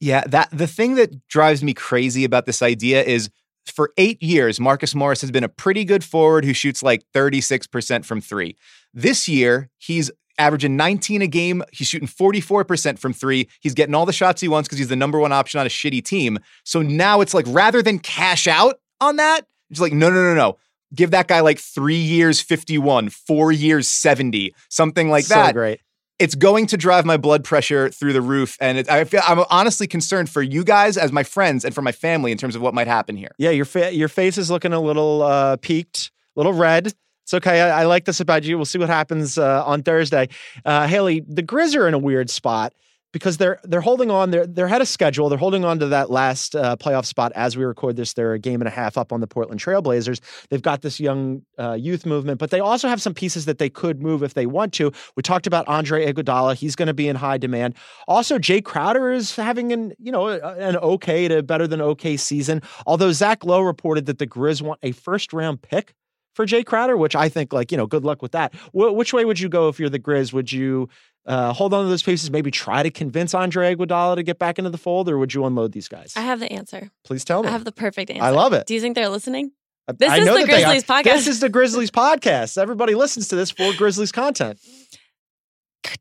[0.00, 3.30] Yeah, that the thing that drives me crazy about this idea is
[3.70, 8.04] for eight years, Marcus Morris has been a pretty good forward who shoots like 36%
[8.04, 8.56] from three.
[8.94, 11.62] This year, he's averaging 19 a game.
[11.72, 13.48] He's shooting 44% from three.
[13.60, 15.70] He's getting all the shots he wants because he's the number one option on a
[15.70, 16.38] shitty team.
[16.64, 20.34] So now it's like rather than cash out on that, it's like, no, no, no,
[20.34, 20.58] no.
[20.94, 25.54] Give that guy like three years 51, four years 70, something like so that.
[25.54, 25.80] great
[26.18, 29.44] it's going to drive my blood pressure through the roof, and it, I feel I'm
[29.50, 32.62] honestly concerned for you guys as my friends and for my family in terms of
[32.62, 33.32] what might happen here.
[33.38, 36.94] Yeah, your fa- your face is looking a little uh, peaked, a little red.
[37.24, 37.60] It's okay.
[37.60, 38.56] I, I, like this about you.
[38.56, 40.28] We'll see what happens uh, on Thursday.
[40.64, 42.72] Uh, Haley, the Grizz are in a weird spot
[43.12, 44.30] because they're they're holding on.
[44.30, 45.28] They're they're ahead of schedule.
[45.28, 48.12] They're holding on to that last uh, playoff spot as we record this.
[48.12, 50.20] They're a game and a half up on the Portland Trailblazers.
[50.50, 53.70] They've got this young uh, youth movement, but they also have some pieces that they
[53.70, 54.92] could move if they want to.
[55.16, 56.56] We talked about Andre Iguodala.
[56.56, 57.74] He's going to be in high demand.
[58.06, 62.62] Also, Jae Crowder is having an you know an okay to better than okay season.
[62.86, 65.94] Although Zach Lowe reported that the Grizz want a first round pick
[66.36, 68.54] for Jae Crowder, which I think, like, you know, good luck with that.
[68.72, 70.34] Wh- which way would you go if you're the Grizz?
[70.34, 70.88] Would you
[71.26, 74.58] uh, hold on to those pieces, maybe try to convince Andre Iguodala to get back
[74.58, 76.12] into the fold, or would you unload these guys?
[76.16, 76.90] I have the answer.
[77.04, 77.48] Please tell me.
[77.48, 78.24] I have the perfect answer.
[78.24, 78.66] I love it.
[78.66, 79.52] Do you think they're listening?
[79.98, 80.66] This I is the that they are.
[80.66, 81.04] Grizzlies podcast.
[81.04, 82.58] This is the Grizzlies podcast.
[82.58, 84.58] Everybody listens to this for Grizzlies content.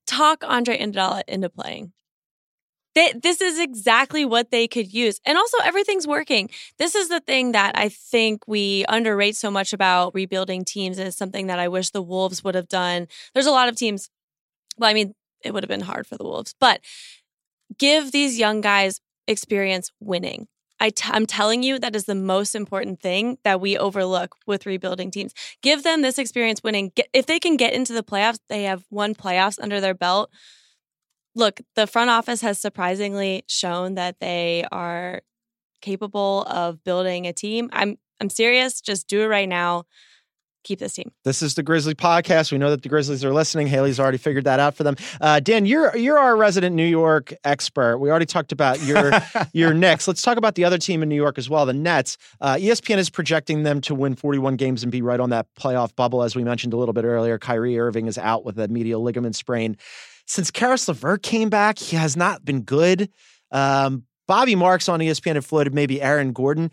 [0.07, 1.91] Talk Andre Iguodala into playing.
[2.95, 5.19] They, this is exactly what they could use.
[5.25, 6.49] And also, everything's working.
[6.79, 11.09] This is the thing that I think we underrate so much about rebuilding teams, and
[11.09, 13.07] it's something that I wish the Wolves would have done.
[13.33, 14.09] There's a lot of teams,
[14.77, 16.81] well, I mean, it would have been hard for the Wolves, but
[17.77, 20.47] give these young guys experience winning.
[20.79, 24.65] I t- I'm telling you, that is the most important thing that we overlook with
[24.65, 25.33] rebuilding teams.
[25.61, 26.91] Give them this experience winning.
[26.95, 30.29] Get, if they can get into the playoffs, they have won playoffs under their belt.
[31.33, 35.21] Look, the front office has surprisingly shown that they are
[35.81, 37.69] capable of building a team.
[37.73, 38.81] I'm I'm serious.
[38.81, 39.85] Just do it right now.
[40.65, 41.11] Keep this team.
[41.23, 42.51] This is the Grizzly podcast.
[42.51, 43.67] We know that the Grizzlies are listening.
[43.67, 44.95] Haley's already figured that out for them.
[45.21, 47.99] Uh, Dan, you're you're our resident New York expert.
[47.99, 49.11] We already talked about your
[49.53, 50.07] your Knicks.
[50.07, 52.17] Let's talk about the other team in New York as well, the Nets.
[52.41, 55.95] Uh, ESPN is projecting them to win 41 games and be right on that playoff
[55.95, 57.37] bubble, as we mentioned a little bit earlier.
[57.37, 59.77] Kyrie Irving is out with a medial ligament sprain.
[60.25, 63.11] Since Caris LeVert came back, he has not been good.
[63.51, 66.71] Um, Bobby Marks on ESPN had floated maybe Aaron Gordon.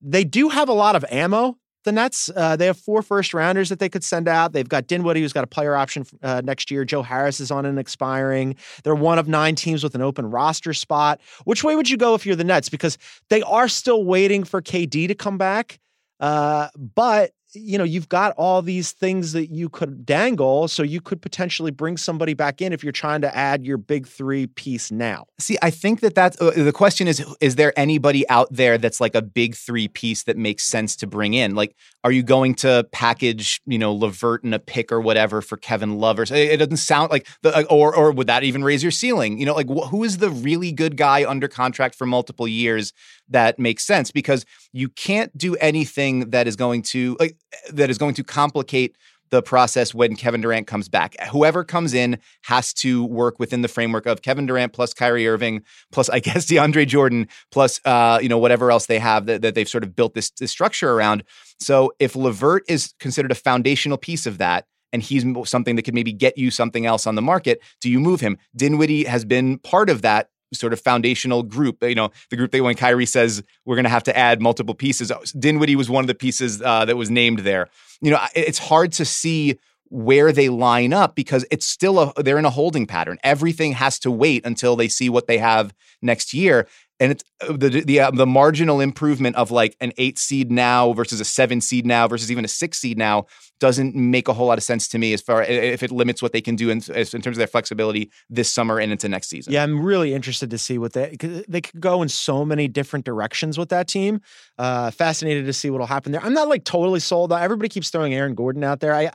[0.00, 2.30] They do have a lot of ammo the Nets.
[2.34, 4.52] Uh, they have four first rounders that they could send out.
[4.52, 6.84] They've got Dinwiddie, who's got a player option uh, next year.
[6.84, 8.56] Joe Harris is on an expiring.
[8.82, 11.20] They're one of nine teams with an open roster spot.
[11.44, 12.68] Which way would you go if you're the Nets?
[12.68, 15.78] Because they are still waiting for KD to come back.
[16.20, 21.00] Uh, but you know, you've got all these things that you could dangle, so you
[21.00, 24.90] could potentially bring somebody back in if you're trying to add your big three piece
[24.90, 25.26] now.
[25.38, 29.00] See, I think that that's uh, the question is is there anybody out there that's
[29.00, 31.54] like a big three piece that makes sense to bring in?
[31.54, 35.56] Like, are you going to package, you know, Levert and a pick or whatever for
[35.56, 36.18] Kevin Love?
[36.18, 38.92] Or it it doesn't sound like the, uh, or or would that even raise your
[38.92, 39.38] ceiling?
[39.38, 42.92] You know, like wh- who is the really good guy under contract for multiple years
[43.30, 44.10] that makes sense?
[44.10, 47.38] Because you can't do anything that is going to like
[47.72, 48.96] that is going to complicate
[49.30, 51.16] the process when Kevin Durant comes back.
[51.30, 55.62] Whoever comes in has to work within the framework of Kevin Durant plus Kyrie Irving
[55.92, 59.54] plus I guess DeAndre Jordan plus uh, you know whatever else they have that, that
[59.54, 61.24] they've sort of built this, this structure around.
[61.60, 65.94] So if Levert is considered a foundational piece of that, and he's something that could
[65.94, 68.38] maybe get you something else on the market, do you move him?
[68.54, 71.82] Dinwiddie has been part of that sort of foundational group.
[71.82, 74.74] You know, the group that when Kyrie says we're going to have to add multiple
[74.74, 77.68] pieces, Dinwiddie was one of the pieces uh, that was named there.
[78.00, 79.58] You know, it's hard to see
[79.90, 83.18] where they line up because it's still a they're in a holding pattern.
[83.22, 86.66] Everything has to wait until they see what they have next year.
[87.00, 90.92] And it's uh, the the uh, the marginal improvement of like an eight seed now
[90.92, 93.26] versus a seven seed now versus even a six seed now
[93.60, 96.32] doesn't make a whole lot of sense to me as far if it limits what
[96.32, 99.52] they can do in, in terms of their flexibility this summer and into next season.
[99.52, 101.16] Yeah, I'm really interested to see what they
[101.48, 104.20] they could go in so many different directions with that team.
[104.58, 106.22] Uh, fascinated to see what'll happen there.
[106.22, 107.30] I'm not like totally sold.
[107.30, 107.36] Though.
[107.36, 108.94] Everybody keeps throwing Aaron Gordon out there.
[108.94, 109.10] I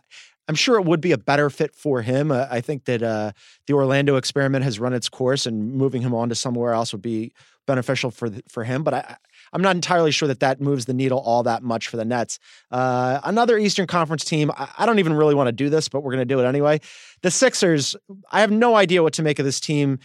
[0.49, 2.31] I'm sure it would be a better fit for him.
[2.31, 3.33] Uh, I think that uh,
[3.67, 7.03] the Orlando experiment has run its course, and moving him on to somewhere else would
[7.03, 7.31] be
[7.69, 8.83] beneficial for the, for him.
[8.83, 9.15] But I,
[9.53, 12.39] I'm not entirely sure that that moves the needle all that much for the Nets.
[12.71, 14.51] Uh, another Eastern Conference team.
[14.57, 16.45] I, I don't even really want to do this, but we're going to do it
[16.45, 16.81] anyway.
[17.21, 17.95] The Sixers.
[18.31, 19.99] I have no idea what to make of this team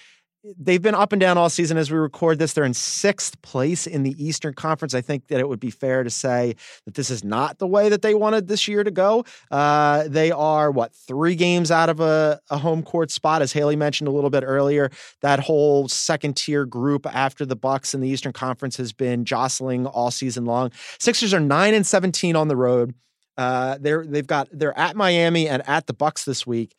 [0.59, 2.53] they've been up and down all season as we record this.
[2.53, 4.95] They're in sixth place in the Eastern Conference.
[4.95, 7.89] I think that it would be fair to say that this is not the way
[7.89, 9.25] that they wanted this year to go.
[9.51, 13.77] Uh, they are, what, three games out of a, a, home court spot, as Haley
[13.77, 14.91] mentioned a little bit earlier.
[15.23, 19.87] That whole second tier group after the Bucks in the Eastern Conference has been jostling
[19.87, 20.71] all season long.
[20.99, 22.95] Sixers are 9 and 17 on the road.
[23.37, 26.77] Uh, they're they've got they're at Miami and at the Bucks this week.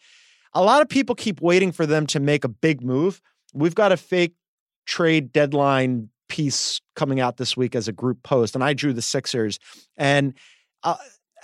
[0.54, 3.22] A lot of people keep waiting for them to make a big move
[3.56, 4.36] we've got a fake
[4.86, 9.02] trade deadline piece coming out this week as a group post, and I drew the
[9.02, 9.60] Sixers.
[9.98, 10.34] And
[10.84, 10.96] uh,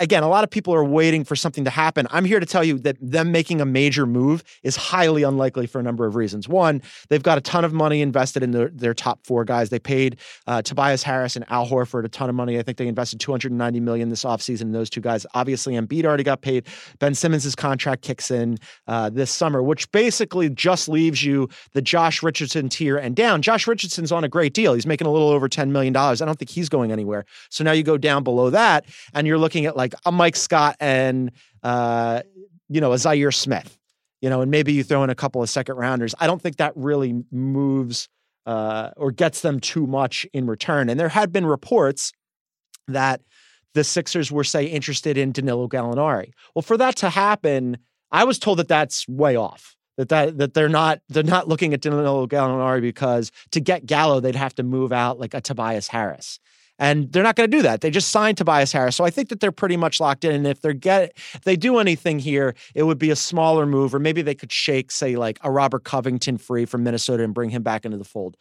[0.01, 2.07] again, a lot of people are waiting for something to happen.
[2.09, 5.79] I'm here to tell you that them making a major move is highly unlikely for
[5.79, 6.49] a number of reasons.
[6.49, 9.69] One, they've got a ton of money invested in their, their top four guys.
[9.69, 12.57] They paid uh, Tobias Harris and Al Horford a ton of money.
[12.57, 15.25] I think they invested 290 million this offseason in those two guys.
[15.35, 16.67] Obviously, Embiid already got paid.
[16.99, 22.23] Ben Simmons' contract kicks in uh, this summer, which basically just leaves you the Josh
[22.23, 23.43] Richardson tier and down.
[23.43, 24.73] Josh Richardson's on a great deal.
[24.73, 25.95] He's making a little over $10 million.
[25.95, 27.25] I don't think he's going anywhere.
[27.49, 30.35] So now you go down below that and you're looking at like like a Mike
[30.35, 31.31] Scott and
[31.63, 32.21] uh,
[32.69, 33.77] you know a Zhaire Smith,
[34.21, 36.15] you know, and maybe you throw in a couple of second rounders.
[36.19, 38.07] I don't think that really moves
[38.45, 40.89] uh, or gets them too much in return.
[40.89, 42.11] And there had been reports
[42.87, 43.21] that
[43.73, 46.31] the Sixers were say interested in Danilo Gallinari.
[46.55, 47.77] Well, for that to happen,
[48.11, 49.75] I was told that that's way off.
[49.97, 54.19] That, that that they're not they're not looking at Danilo Gallinari because to get Gallo
[54.19, 56.39] they'd have to move out like a Tobias Harris.
[56.81, 57.81] And they're not going to do that.
[57.81, 58.95] They just signed Tobias Harris.
[58.95, 60.33] So I think that they're pretty much locked in.
[60.33, 63.93] And if they're get if they do anything here, it would be a smaller move,
[63.93, 67.51] or maybe they could shake, say, like a Robert Covington free from Minnesota and bring
[67.51, 68.35] him back into the fold.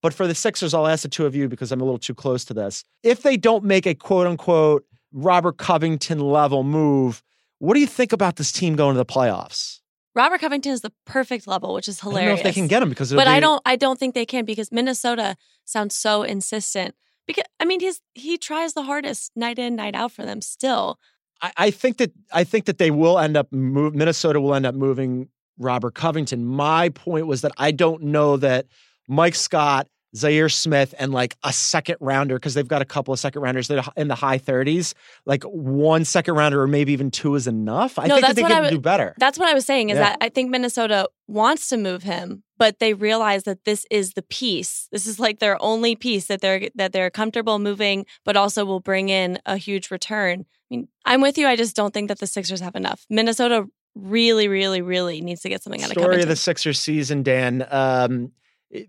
[0.00, 2.14] But for the Sixers, I'll ask the two of you because I'm a little too
[2.14, 2.82] close to this.
[3.02, 7.22] If they don't make a quote unquote Robert Covington level move,
[7.58, 9.80] what do you think about this team going to the playoffs?
[10.14, 12.22] Robert Covington is the perfect level, which is hilarious.
[12.22, 13.30] I don't know if they can get him because, but be...
[13.30, 13.60] I don't.
[13.66, 15.36] I don't think they can because Minnesota
[15.66, 16.94] sounds so insistent
[17.26, 20.98] because I mean he's he tries the hardest night in night out for them still.
[21.42, 24.66] I, I think that I think that they will end up move Minnesota will end
[24.66, 26.44] up moving Robert Covington.
[26.44, 28.66] My point was that I don't know that
[29.08, 33.20] Mike Scott Zhaire Smith and like a second rounder because they've got a couple of
[33.20, 34.94] second rounders that are in the high 30s.
[35.26, 37.98] Like one second rounder or maybe even two is enough.
[37.98, 39.14] I no, think that's that they what can I w- do better.
[39.18, 40.04] That's what I was saying is Yeah.
[40.04, 44.22] that I think Minnesota wants to move him, but they realize that this is the
[44.22, 44.88] piece.
[44.92, 48.80] This is like their only piece that they're that they're comfortable moving, but also will
[48.80, 50.40] bring in a huge return.
[50.40, 51.46] I mean, I'm with you.
[51.46, 53.04] I just don't think that the Sixers have enough.
[53.08, 57.22] Minnesota really, really, really needs to get something out of Story of the Sixers season,
[57.22, 57.66] Dan.
[57.70, 58.32] Um,
[58.70, 58.88] it-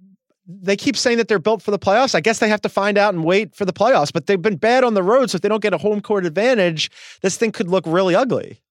[0.50, 2.16] they keep saying that they're built for the playoffs.
[2.16, 4.56] I guess they have to find out and wait for the playoffs, but they've been
[4.56, 5.30] bad on the road.
[5.30, 6.90] So if they don't get a home court advantage,
[7.22, 8.62] this thing could look really ugly.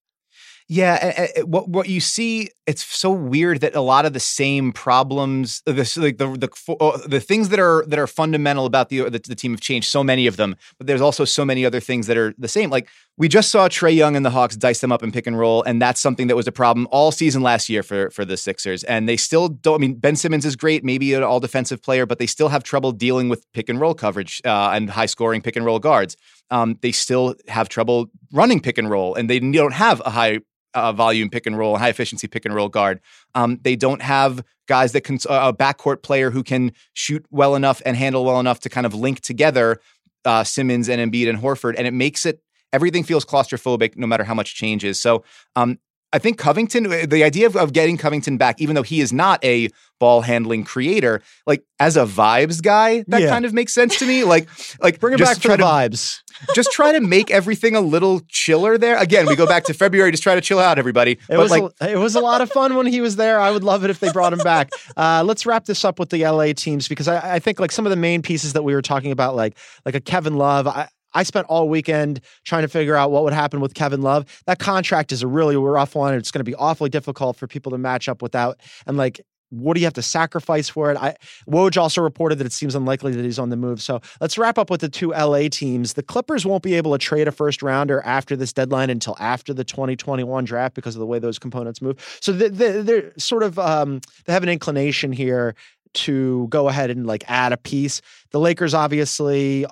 [0.68, 5.62] Yeah, what what you see, it's so weird that a lot of the same problems,
[5.64, 9.20] the like the the uh, the things that are that are fundamental about the, the
[9.20, 9.88] the team have changed.
[9.88, 12.68] So many of them, but there's also so many other things that are the same.
[12.68, 15.38] Like we just saw Trae Young and the Hawks dice them up in pick and
[15.38, 18.37] roll, and that's something that was a problem all season last year for for the
[18.37, 18.83] Sixers.
[18.83, 19.76] And they still don't.
[19.76, 22.64] I mean, Ben Simmons is great, maybe an all defensive player, but they still have
[22.64, 26.16] trouble dealing with pick and roll coverage uh, and high scoring pick and roll guards.
[26.50, 30.40] Um, they still have trouble running pick and roll, and they don't have a high
[30.76, 33.00] uh, volume pick and roll, high efficiency pick and roll guard.
[33.34, 37.56] Um, they don't have guys that can uh, a backcourt player who can shoot well
[37.56, 39.80] enough and handle well enough to kind of link together
[40.24, 42.40] uh, Simmons and Embiid and Horford, and it makes it
[42.72, 45.00] everything feels claustrophobic no matter how much changes.
[45.00, 45.78] So um,
[46.16, 49.12] I think Covington, uh, the idea of, of getting Covington back, even though he is
[49.12, 53.29] not a ball handling creator, like as a vibes guy, that Yeah.
[53.29, 54.24] kind of makes sense to me.
[54.24, 54.48] Like,
[54.81, 56.20] like Bring it just back for the to vibes.
[56.55, 58.96] just try to make everything a little chiller there.
[58.96, 60.11] Again, we go back to February.
[60.11, 61.12] Just try to chill out, everybody.
[61.12, 63.38] It but was like, a, it was a lot of fun when he was there.
[63.40, 64.70] I would love it if they brought him back.
[64.96, 67.85] Uh, let's wrap this up with the LA teams because I, I think like some
[67.85, 70.66] of the main pieces that we were talking about, like like a Kevin Love.
[70.66, 74.42] I, I spent all weekend trying to figure out what would happen with Kevin Love.
[74.46, 76.14] That contract is a really rough one.
[76.14, 78.60] It's going to be awfully difficult for people to match up without.
[78.87, 80.96] And like what do you have to sacrifice for it?
[80.96, 81.14] I
[81.48, 83.81] Woj also reported that it seems unlikely that he's on the move.
[83.81, 85.94] So let's wrap up with the two LA teams.
[85.94, 89.54] The Clippers won't be able to trade a first rounder after this deadline until after
[89.54, 91.96] the 2021 draft because of the way those components move.
[92.21, 95.54] So they, they, they're sort of um, they have an inclination here
[95.94, 98.02] to go ahead and like add a piece.
[98.33, 99.64] The Lakers obviously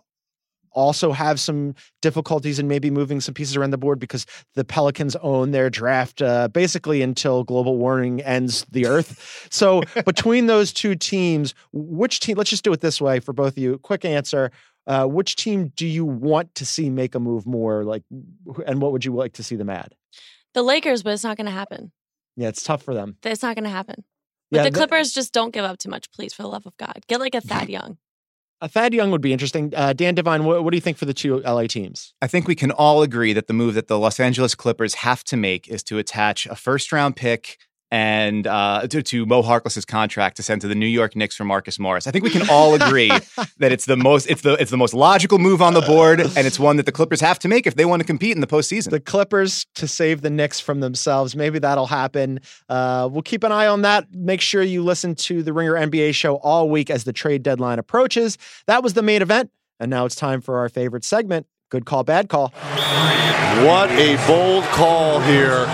[0.75, 5.17] also have some difficulties in maybe moving some pieces around the board because the Pelicans
[5.17, 9.49] own their draft uh, basically until global warming ends the earth.
[9.51, 12.37] So between those two teams, which team?
[12.37, 13.79] Let's just do it this way for both of you.
[13.79, 14.51] Quick answer.
[14.87, 17.85] Uh, which team do you want to see make a move more?
[17.85, 18.03] Like,
[18.67, 19.95] and what would you like to see them add?
[20.53, 21.91] The Lakers, but it's not going to happen.
[22.37, 23.17] Yeah, it's tough for them.
[23.23, 24.05] It's not going to happen.
[24.51, 26.67] But Yeah, the th- Clippers just don't give up too much, please, for the love
[26.67, 27.01] of God.
[27.09, 27.99] Get like a Thad Young.
[28.63, 29.73] Thad Young would be interesting.
[29.77, 32.15] Uh, Dan Devine, what, what do you think for the two LA teams?
[32.23, 35.25] I think we can all agree that the move that the Los Angeles Clippers have
[35.25, 37.59] to make is to attach a first round pick
[37.95, 41.45] and uh, to, to Mo Harkless's contract to send to the New York Knicks for
[41.45, 42.09] Marcus Morris.
[42.09, 43.09] I think we can all agree
[43.59, 46.39] that it's the most it's the it's the most logical move on the board, and
[46.39, 48.49] it's one that the Clippers have to make if they want to compete in the
[48.49, 48.91] postseason.
[48.91, 51.37] the Clippers to save the Knicks from themselves.
[51.37, 52.41] Maybe that'll happen.
[52.69, 54.13] Uh, we'll keep an eye on that.
[54.13, 57.79] Make sure you listen to the Ringer NBA show all week as the trade deadline
[57.79, 58.39] approaches.
[58.67, 59.53] That was the main event.
[59.79, 62.49] And now it's time for our favorite segment Good Call, Bad Call.
[62.49, 65.65] What a bold call here.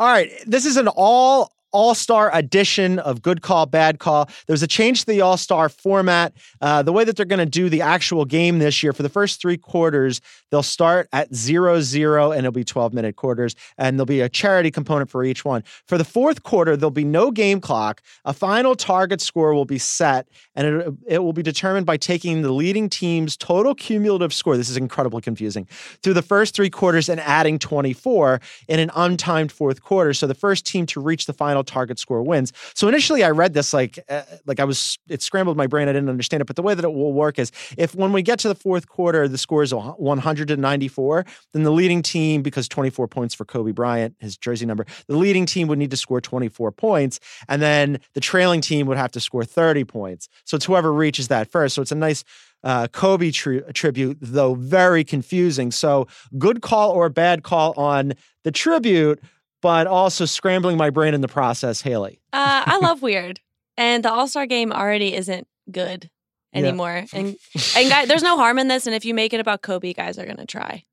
[0.00, 4.28] All right, this is an all all star edition of Good Call, Bad Call.
[4.46, 6.32] There's a change to the all star format.
[6.60, 9.08] Uh, the way that they're going to do the actual game this year for the
[9.08, 13.98] first three quarters, they'll start at zero zero and it'll be 12 minute quarters, and
[13.98, 15.62] there'll be a charity component for each one.
[15.86, 18.02] For the fourth quarter, there'll be no game clock.
[18.24, 22.42] A final target score will be set, and it, it will be determined by taking
[22.42, 24.56] the leading team's total cumulative score.
[24.56, 25.66] This is incredibly confusing
[26.02, 30.14] through the first three quarters and adding 24 in an untimed fourth quarter.
[30.14, 32.52] So the first team to reach the final target score wins.
[32.74, 35.88] So initially, I read this like uh, like I was it scrambled my brain.
[35.88, 36.46] I didn't understand it.
[36.46, 38.88] But the way that it will work is if when we get to the fourth
[38.88, 43.44] quarter, the score is 100 to 94, then the leading team, because 24 points for
[43.44, 47.60] Kobe Bryant, his jersey number, the leading team would need to score 24 points, and
[47.62, 50.28] then the trailing team would have to score 30 points.
[50.44, 51.74] So it's whoever reaches that first.
[51.74, 52.24] So it's a nice
[52.64, 55.70] uh, Kobe tri- tribute, though very confusing.
[55.70, 59.20] So, good call or bad call on the tribute,
[59.62, 62.20] but also scrambling my brain in the process, Haley.
[62.32, 63.40] Uh, I love weird,
[63.76, 66.10] and the All Star game already isn't good
[66.52, 66.58] Yeah.
[66.60, 67.04] anymore.
[67.12, 67.36] And
[67.76, 68.86] and guys, there's no harm in this.
[68.86, 70.84] And if you make it about Kobe, guys are gonna try.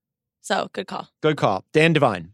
[0.41, 1.09] So good call.
[1.21, 1.65] Good call.
[1.73, 2.31] Dan Devine.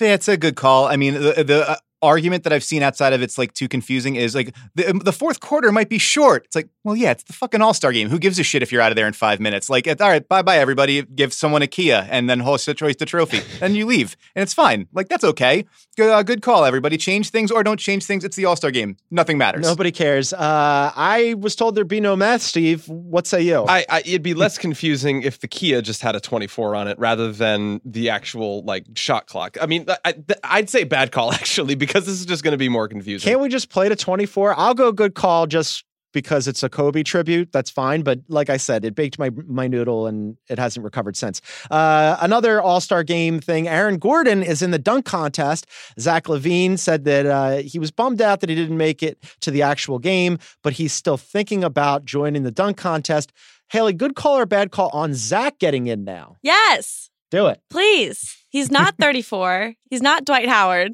[0.00, 0.86] That's a good call.
[0.86, 4.16] I mean, the, the uh, argument that I've seen outside of it's like too confusing
[4.16, 6.44] is like the, um, the fourth quarter might be short.
[6.44, 8.08] It's like, well, yeah, it's the fucking All Star game.
[8.08, 9.70] Who gives a shit if you're out of there in five minutes?
[9.70, 11.02] Like, it's, all right, bye bye, everybody.
[11.02, 13.40] Give someone a Kia and then host a choice the trophy.
[13.60, 14.16] and you leave.
[14.34, 14.88] And it's fine.
[14.92, 15.64] Like, that's okay.
[15.96, 16.96] Good, uh, good call, everybody.
[16.96, 18.24] Change things or don't change things.
[18.24, 18.96] It's the All Star game.
[19.10, 19.62] Nothing matters.
[19.62, 20.32] Nobody cares.
[20.32, 22.88] Uh, I was told there'd be no math, Steve.
[22.88, 23.64] What say you?
[23.66, 26.98] I, I it'd be less confusing if the Kia just had a 24 on it
[26.98, 29.56] rather than the actual like shot clock.
[29.60, 32.68] I mean, I, I'd say bad call actually because this is just going to be
[32.68, 33.28] more confusing.
[33.28, 34.58] Can't we just play to 24?
[34.58, 37.52] I'll go good call just because it's a Kobe tribute.
[37.52, 38.00] That's fine.
[38.02, 41.42] But like I said, it baked my my noodle and it hasn't recovered since.
[41.70, 43.68] Uh, another All Star game thing.
[43.68, 45.66] Aaron Gordon is in the dunk contest.
[46.00, 49.50] Zach LaVine said that uh, he was bummed out that he didn't make it to
[49.50, 53.32] the actual game, but he's still thinking about joining the dunk contest.
[53.68, 56.36] Haley, good call or bad call on Zach getting in now?
[56.40, 57.60] Yes, Do it.
[57.68, 58.36] please.
[58.48, 59.74] He's not 34.
[59.90, 60.92] He's not Dwight Howard.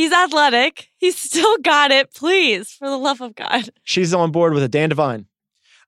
[0.00, 0.88] He's athletic.
[0.96, 2.14] He's still got it.
[2.14, 3.68] Please, for the love of God.
[3.84, 4.70] She's on board with it.
[4.70, 5.26] Dan Devine.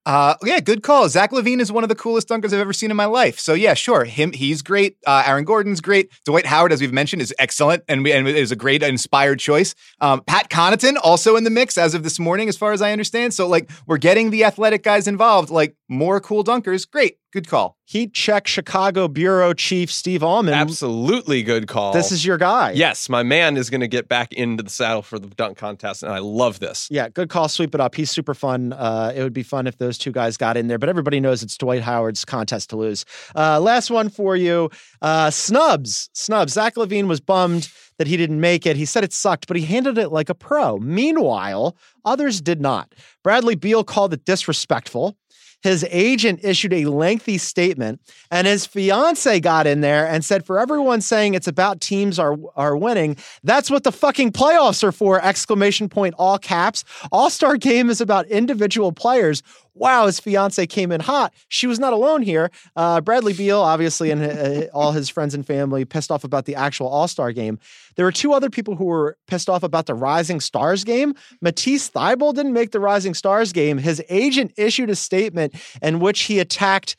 [0.05, 1.09] Uh, yeah, good call.
[1.09, 3.39] Zach LaVine is one of the coolest dunkers I've ever seen in my life.
[3.39, 4.99] So yeah, sure, him, he's great.
[5.07, 6.11] Uh, Aaron Gordon's great.
[6.27, 9.75] Dwight Howard, as we've mentioned, is excellent and, we, and is a great inspired choice.
[10.01, 12.93] Um, Pat Connaughton also in the mix as of this morning, as far as I
[12.93, 13.33] understand.
[13.33, 15.49] So like, we're getting the athletic guys involved.
[15.49, 16.91] Like more cool dunkers.
[16.91, 17.77] Great, good call.
[17.85, 20.55] Heat check Chicago bureau chief Steve Allman.
[20.55, 21.93] Absolutely good call.
[21.93, 22.73] This is your guy.
[22.73, 26.03] yes, my man is going to get back into the saddle for the dunk contest,
[26.03, 26.89] and I love this.
[26.91, 27.49] Yeah, good call.
[27.49, 27.95] Sweep it up.
[27.95, 28.73] He's super fun.
[28.73, 31.43] Uh, it would be fun if those two guys got in there, but everybody knows
[31.43, 33.05] it's Dwight Howard's contest to lose.
[33.35, 34.71] Uh, last one for you.
[35.01, 36.09] Uh, snubs.
[36.13, 36.53] Snubs.
[36.53, 37.69] Zach LaVine was bummed
[37.99, 38.77] that he didn't make it.
[38.77, 40.79] He said it sucked, but he handled it like a pro.
[40.79, 42.95] Meanwhile, others did not.
[43.23, 45.17] Bradley Beal called it disrespectful.
[45.63, 48.01] His agent issued a lengthy statement,
[48.31, 52.37] and his fiance got in there and said, "For everyone saying it's about teams are
[52.57, 56.15] are winning, that's what the fucking playoffs are for!" Exclamation point!
[56.19, 56.85] All caps.
[57.11, 59.43] All Star Game is about individual players.
[59.75, 61.33] Wow, his fiance came in hot.
[61.49, 62.51] She was not alone here.
[62.77, 66.55] Uh, Bradley Beal, obviously, and uh, all his friends and family pissed off about the
[66.55, 67.59] actual All Star game.
[67.97, 71.15] There were two other people who were pissed off about the Rising Stars game.
[71.41, 73.79] Matisse Thybulle didn't make the Rising Stars game.
[73.79, 76.97] His agent issued a statement in which he attacked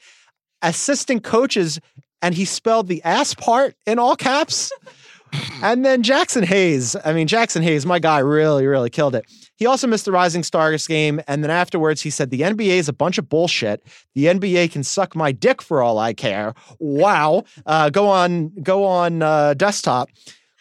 [0.61, 1.79] assistant coaches
[2.21, 4.71] and he spelled the ass part in all caps.
[5.61, 6.95] and then Jaxson Hayes.
[7.03, 9.25] I mean, Jaxson Hayes, my guy, really, really killed it.
[9.57, 11.21] He also missed the Rising Stars game.
[11.27, 13.85] And then afterwards, he said, The NBA is a bunch of bullshit.
[14.15, 16.53] The NBA can suck my dick for all I care.
[16.79, 17.43] Wow.
[17.65, 20.09] Uh, go on, go on uh, desktop.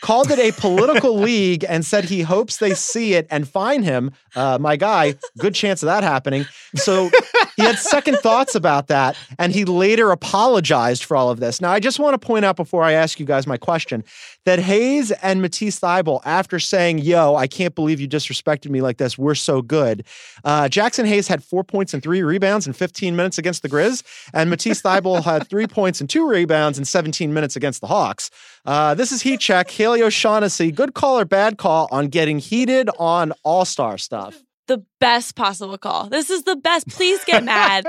[0.03, 4.11] Called it a political league and said he hopes they see it and fine him.
[4.35, 6.45] Uh, my guy, good chance of that happening.
[6.75, 7.11] So
[7.57, 11.61] he had second thoughts about that, and he later apologized for all of this.
[11.61, 14.05] Now, I just want to point out before I ask you guys my question
[14.45, 18.97] that Hayes and Matisse Thybulle, after saying, Yo, I can't believe you disrespected me like
[18.97, 20.05] this, we're so good.
[20.45, 24.03] Uh, Jaxson Hayes had four points and three rebounds in 15 minutes against the Grizz,
[24.33, 28.31] and Matisse Thybulle had three points and two rebounds in 17 minutes against the Hawks.
[28.65, 29.71] Uh, this is Heat Check.
[29.71, 34.85] Haley O'Shaughnessy, good call or bad call on getting heated on All Star stuff the
[35.01, 36.09] best possible call.
[36.09, 36.89] This is the best.
[36.89, 37.87] Please get mad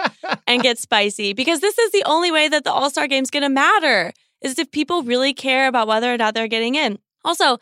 [0.47, 3.43] and get spicy because this is the only way that the All Star game's going
[3.43, 4.11] to matter
[4.41, 6.99] is if people really care about whether or not they're getting in.
[7.24, 7.57] Also,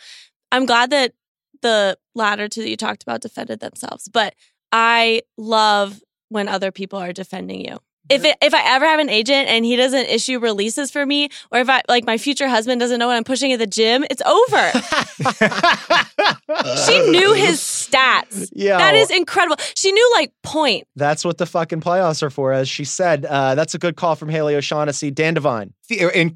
[0.51, 1.13] I'm glad that
[1.61, 4.33] the latter two that you talked about defended themselves, but
[4.71, 7.77] I love when other people are defending you
[8.09, 11.29] if it, if I ever have an agent and he doesn't issue releases for me,
[11.51, 14.03] or if I like my future husband doesn't know what I'm pushing at the gym,
[14.09, 14.71] it's over.
[16.85, 18.49] she knew his stats.
[18.53, 19.57] Yeah, that is incredible.
[19.75, 20.87] She knew like point.
[20.95, 23.25] That's what the fucking playoffs are for, as she said.
[23.25, 25.11] Uh, that's a good call from Haley O'Shaughnessy.
[25.11, 25.73] Dan Devine.
[25.89, 26.33] In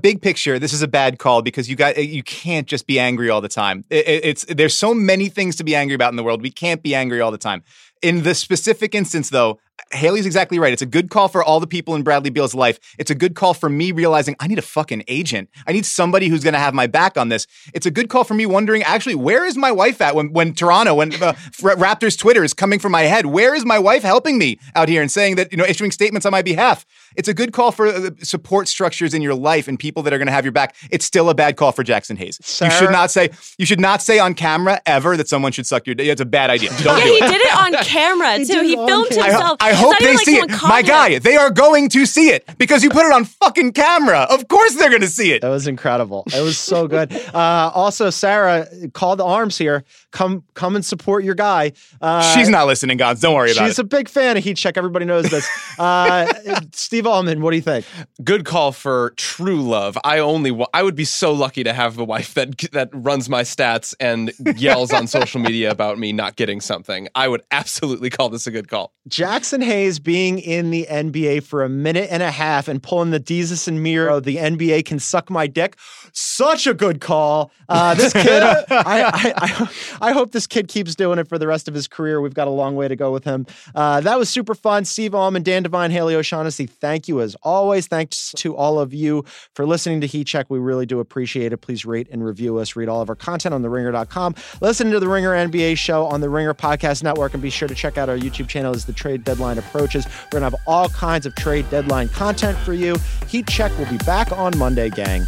[0.00, 3.30] big picture, this is a bad call because you got you can't just be angry
[3.30, 3.84] all the time.
[3.90, 6.42] It, it's there's so many things to be angry about in the world.
[6.42, 7.62] We can't be angry all the time.
[8.02, 9.58] In the specific instance, though,
[9.92, 10.72] Haley's exactly right.
[10.72, 12.78] It's a good call for all the people in Bradley Beal's life.
[12.98, 15.48] It's a good call for me realizing I need a fucking agent.
[15.66, 17.46] I need somebody who's going to have my back on this.
[17.72, 20.52] It's a good call for me wondering, actually, where is my wife at when, when
[20.52, 23.26] Toronto, when uh, Raptors Twitter is coming from my head?
[23.26, 26.26] Where is my wife helping me out here and saying that, you know, issuing statements
[26.26, 26.84] on my behalf?
[27.16, 30.18] It's a good call for uh, support structures in your life and people that are
[30.18, 30.74] going to have your back.
[30.90, 32.38] It's still a bad call for Jaxson Hayes.
[32.42, 32.72] Sarah?
[32.72, 35.86] You should not say, you should not say on camera ever that someone should suck
[35.86, 36.08] your dick.
[36.08, 36.70] It's a bad idea.
[36.82, 38.62] Don't yeah, do he did it on camera too.
[38.62, 39.24] He, he filmed camera.
[39.30, 39.58] himself.
[39.64, 40.50] I, I hope they like see it.
[40.62, 44.26] My guy, they are going to see it because you put it on fucking camera.
[44.30, 45.40] Of course they're going to see it.
[45.40, 46.24] That was incredible.
[46.26, 47.12] It was so good.
[47.34, 49.82] Uh, also, Sarah, call the arms here.
[50.12, 51.72] Come, come and support your guy.
[52.00, 53.18] Uh, she's not listening, guys.
[53.20, 53.68] Don't worry about it.
[53.68, 54.76] She's a big fan of Heat Check.
[54.76, 55.48] Everybody knows this.
[55.78, 56.32] Uh,
[56.72, 57.86] Steve Allman, what do you think?
[58.22, 59.98] Good call for true love.
[60.04, 63.42] I only, I would be so lucky to have a wife that that runs my
[63.42, 67.08] stats and yells on social media about me not getting something.
[67.14, 68.92] I would absolutely call this a good call.
[69.08, 73.18] Jaxson Hayes being in the NBA for a minute and a half and pulling the
[73.18, 75.76] Jesus and Miro, the NBA can suck my dick.
[76.12, 77.50] Such a good call.
[77.68, 81.46] Uh, this kid, I, I, I, I, hope this kid keeps doing it for the
[81.46, 82.20] rest of his career.
[82.20, 83.46] We've got a long way to go with him.
[83.74, 84.84] Uh, that was super fun.
[84.84, 87.86] Steve Allman, Dan Devine, Haley O'Shaughnessy, thank you as always.
[87.86, 89.24] Thanks to all of you
[89.54, 90.50] for listening to Heat Check.
[90.50, 91.58] We really do appreciate it.
[91.58, 92.76] Please rate and review us.
[92.76, 94.34] Read all of our content on theringer.com.
[94.60, 97.74] Listen to the Ringer NBA show on the Ringer Podcast Network and be sure to
[97.74, 100.06] check out our YouTube channel as the trade deadline approaches.
[100.06, 102.96] We're going to have all kinds of trade deadline content for you.
[103.28, 105.26] Heat Check will be back on Monday, gang.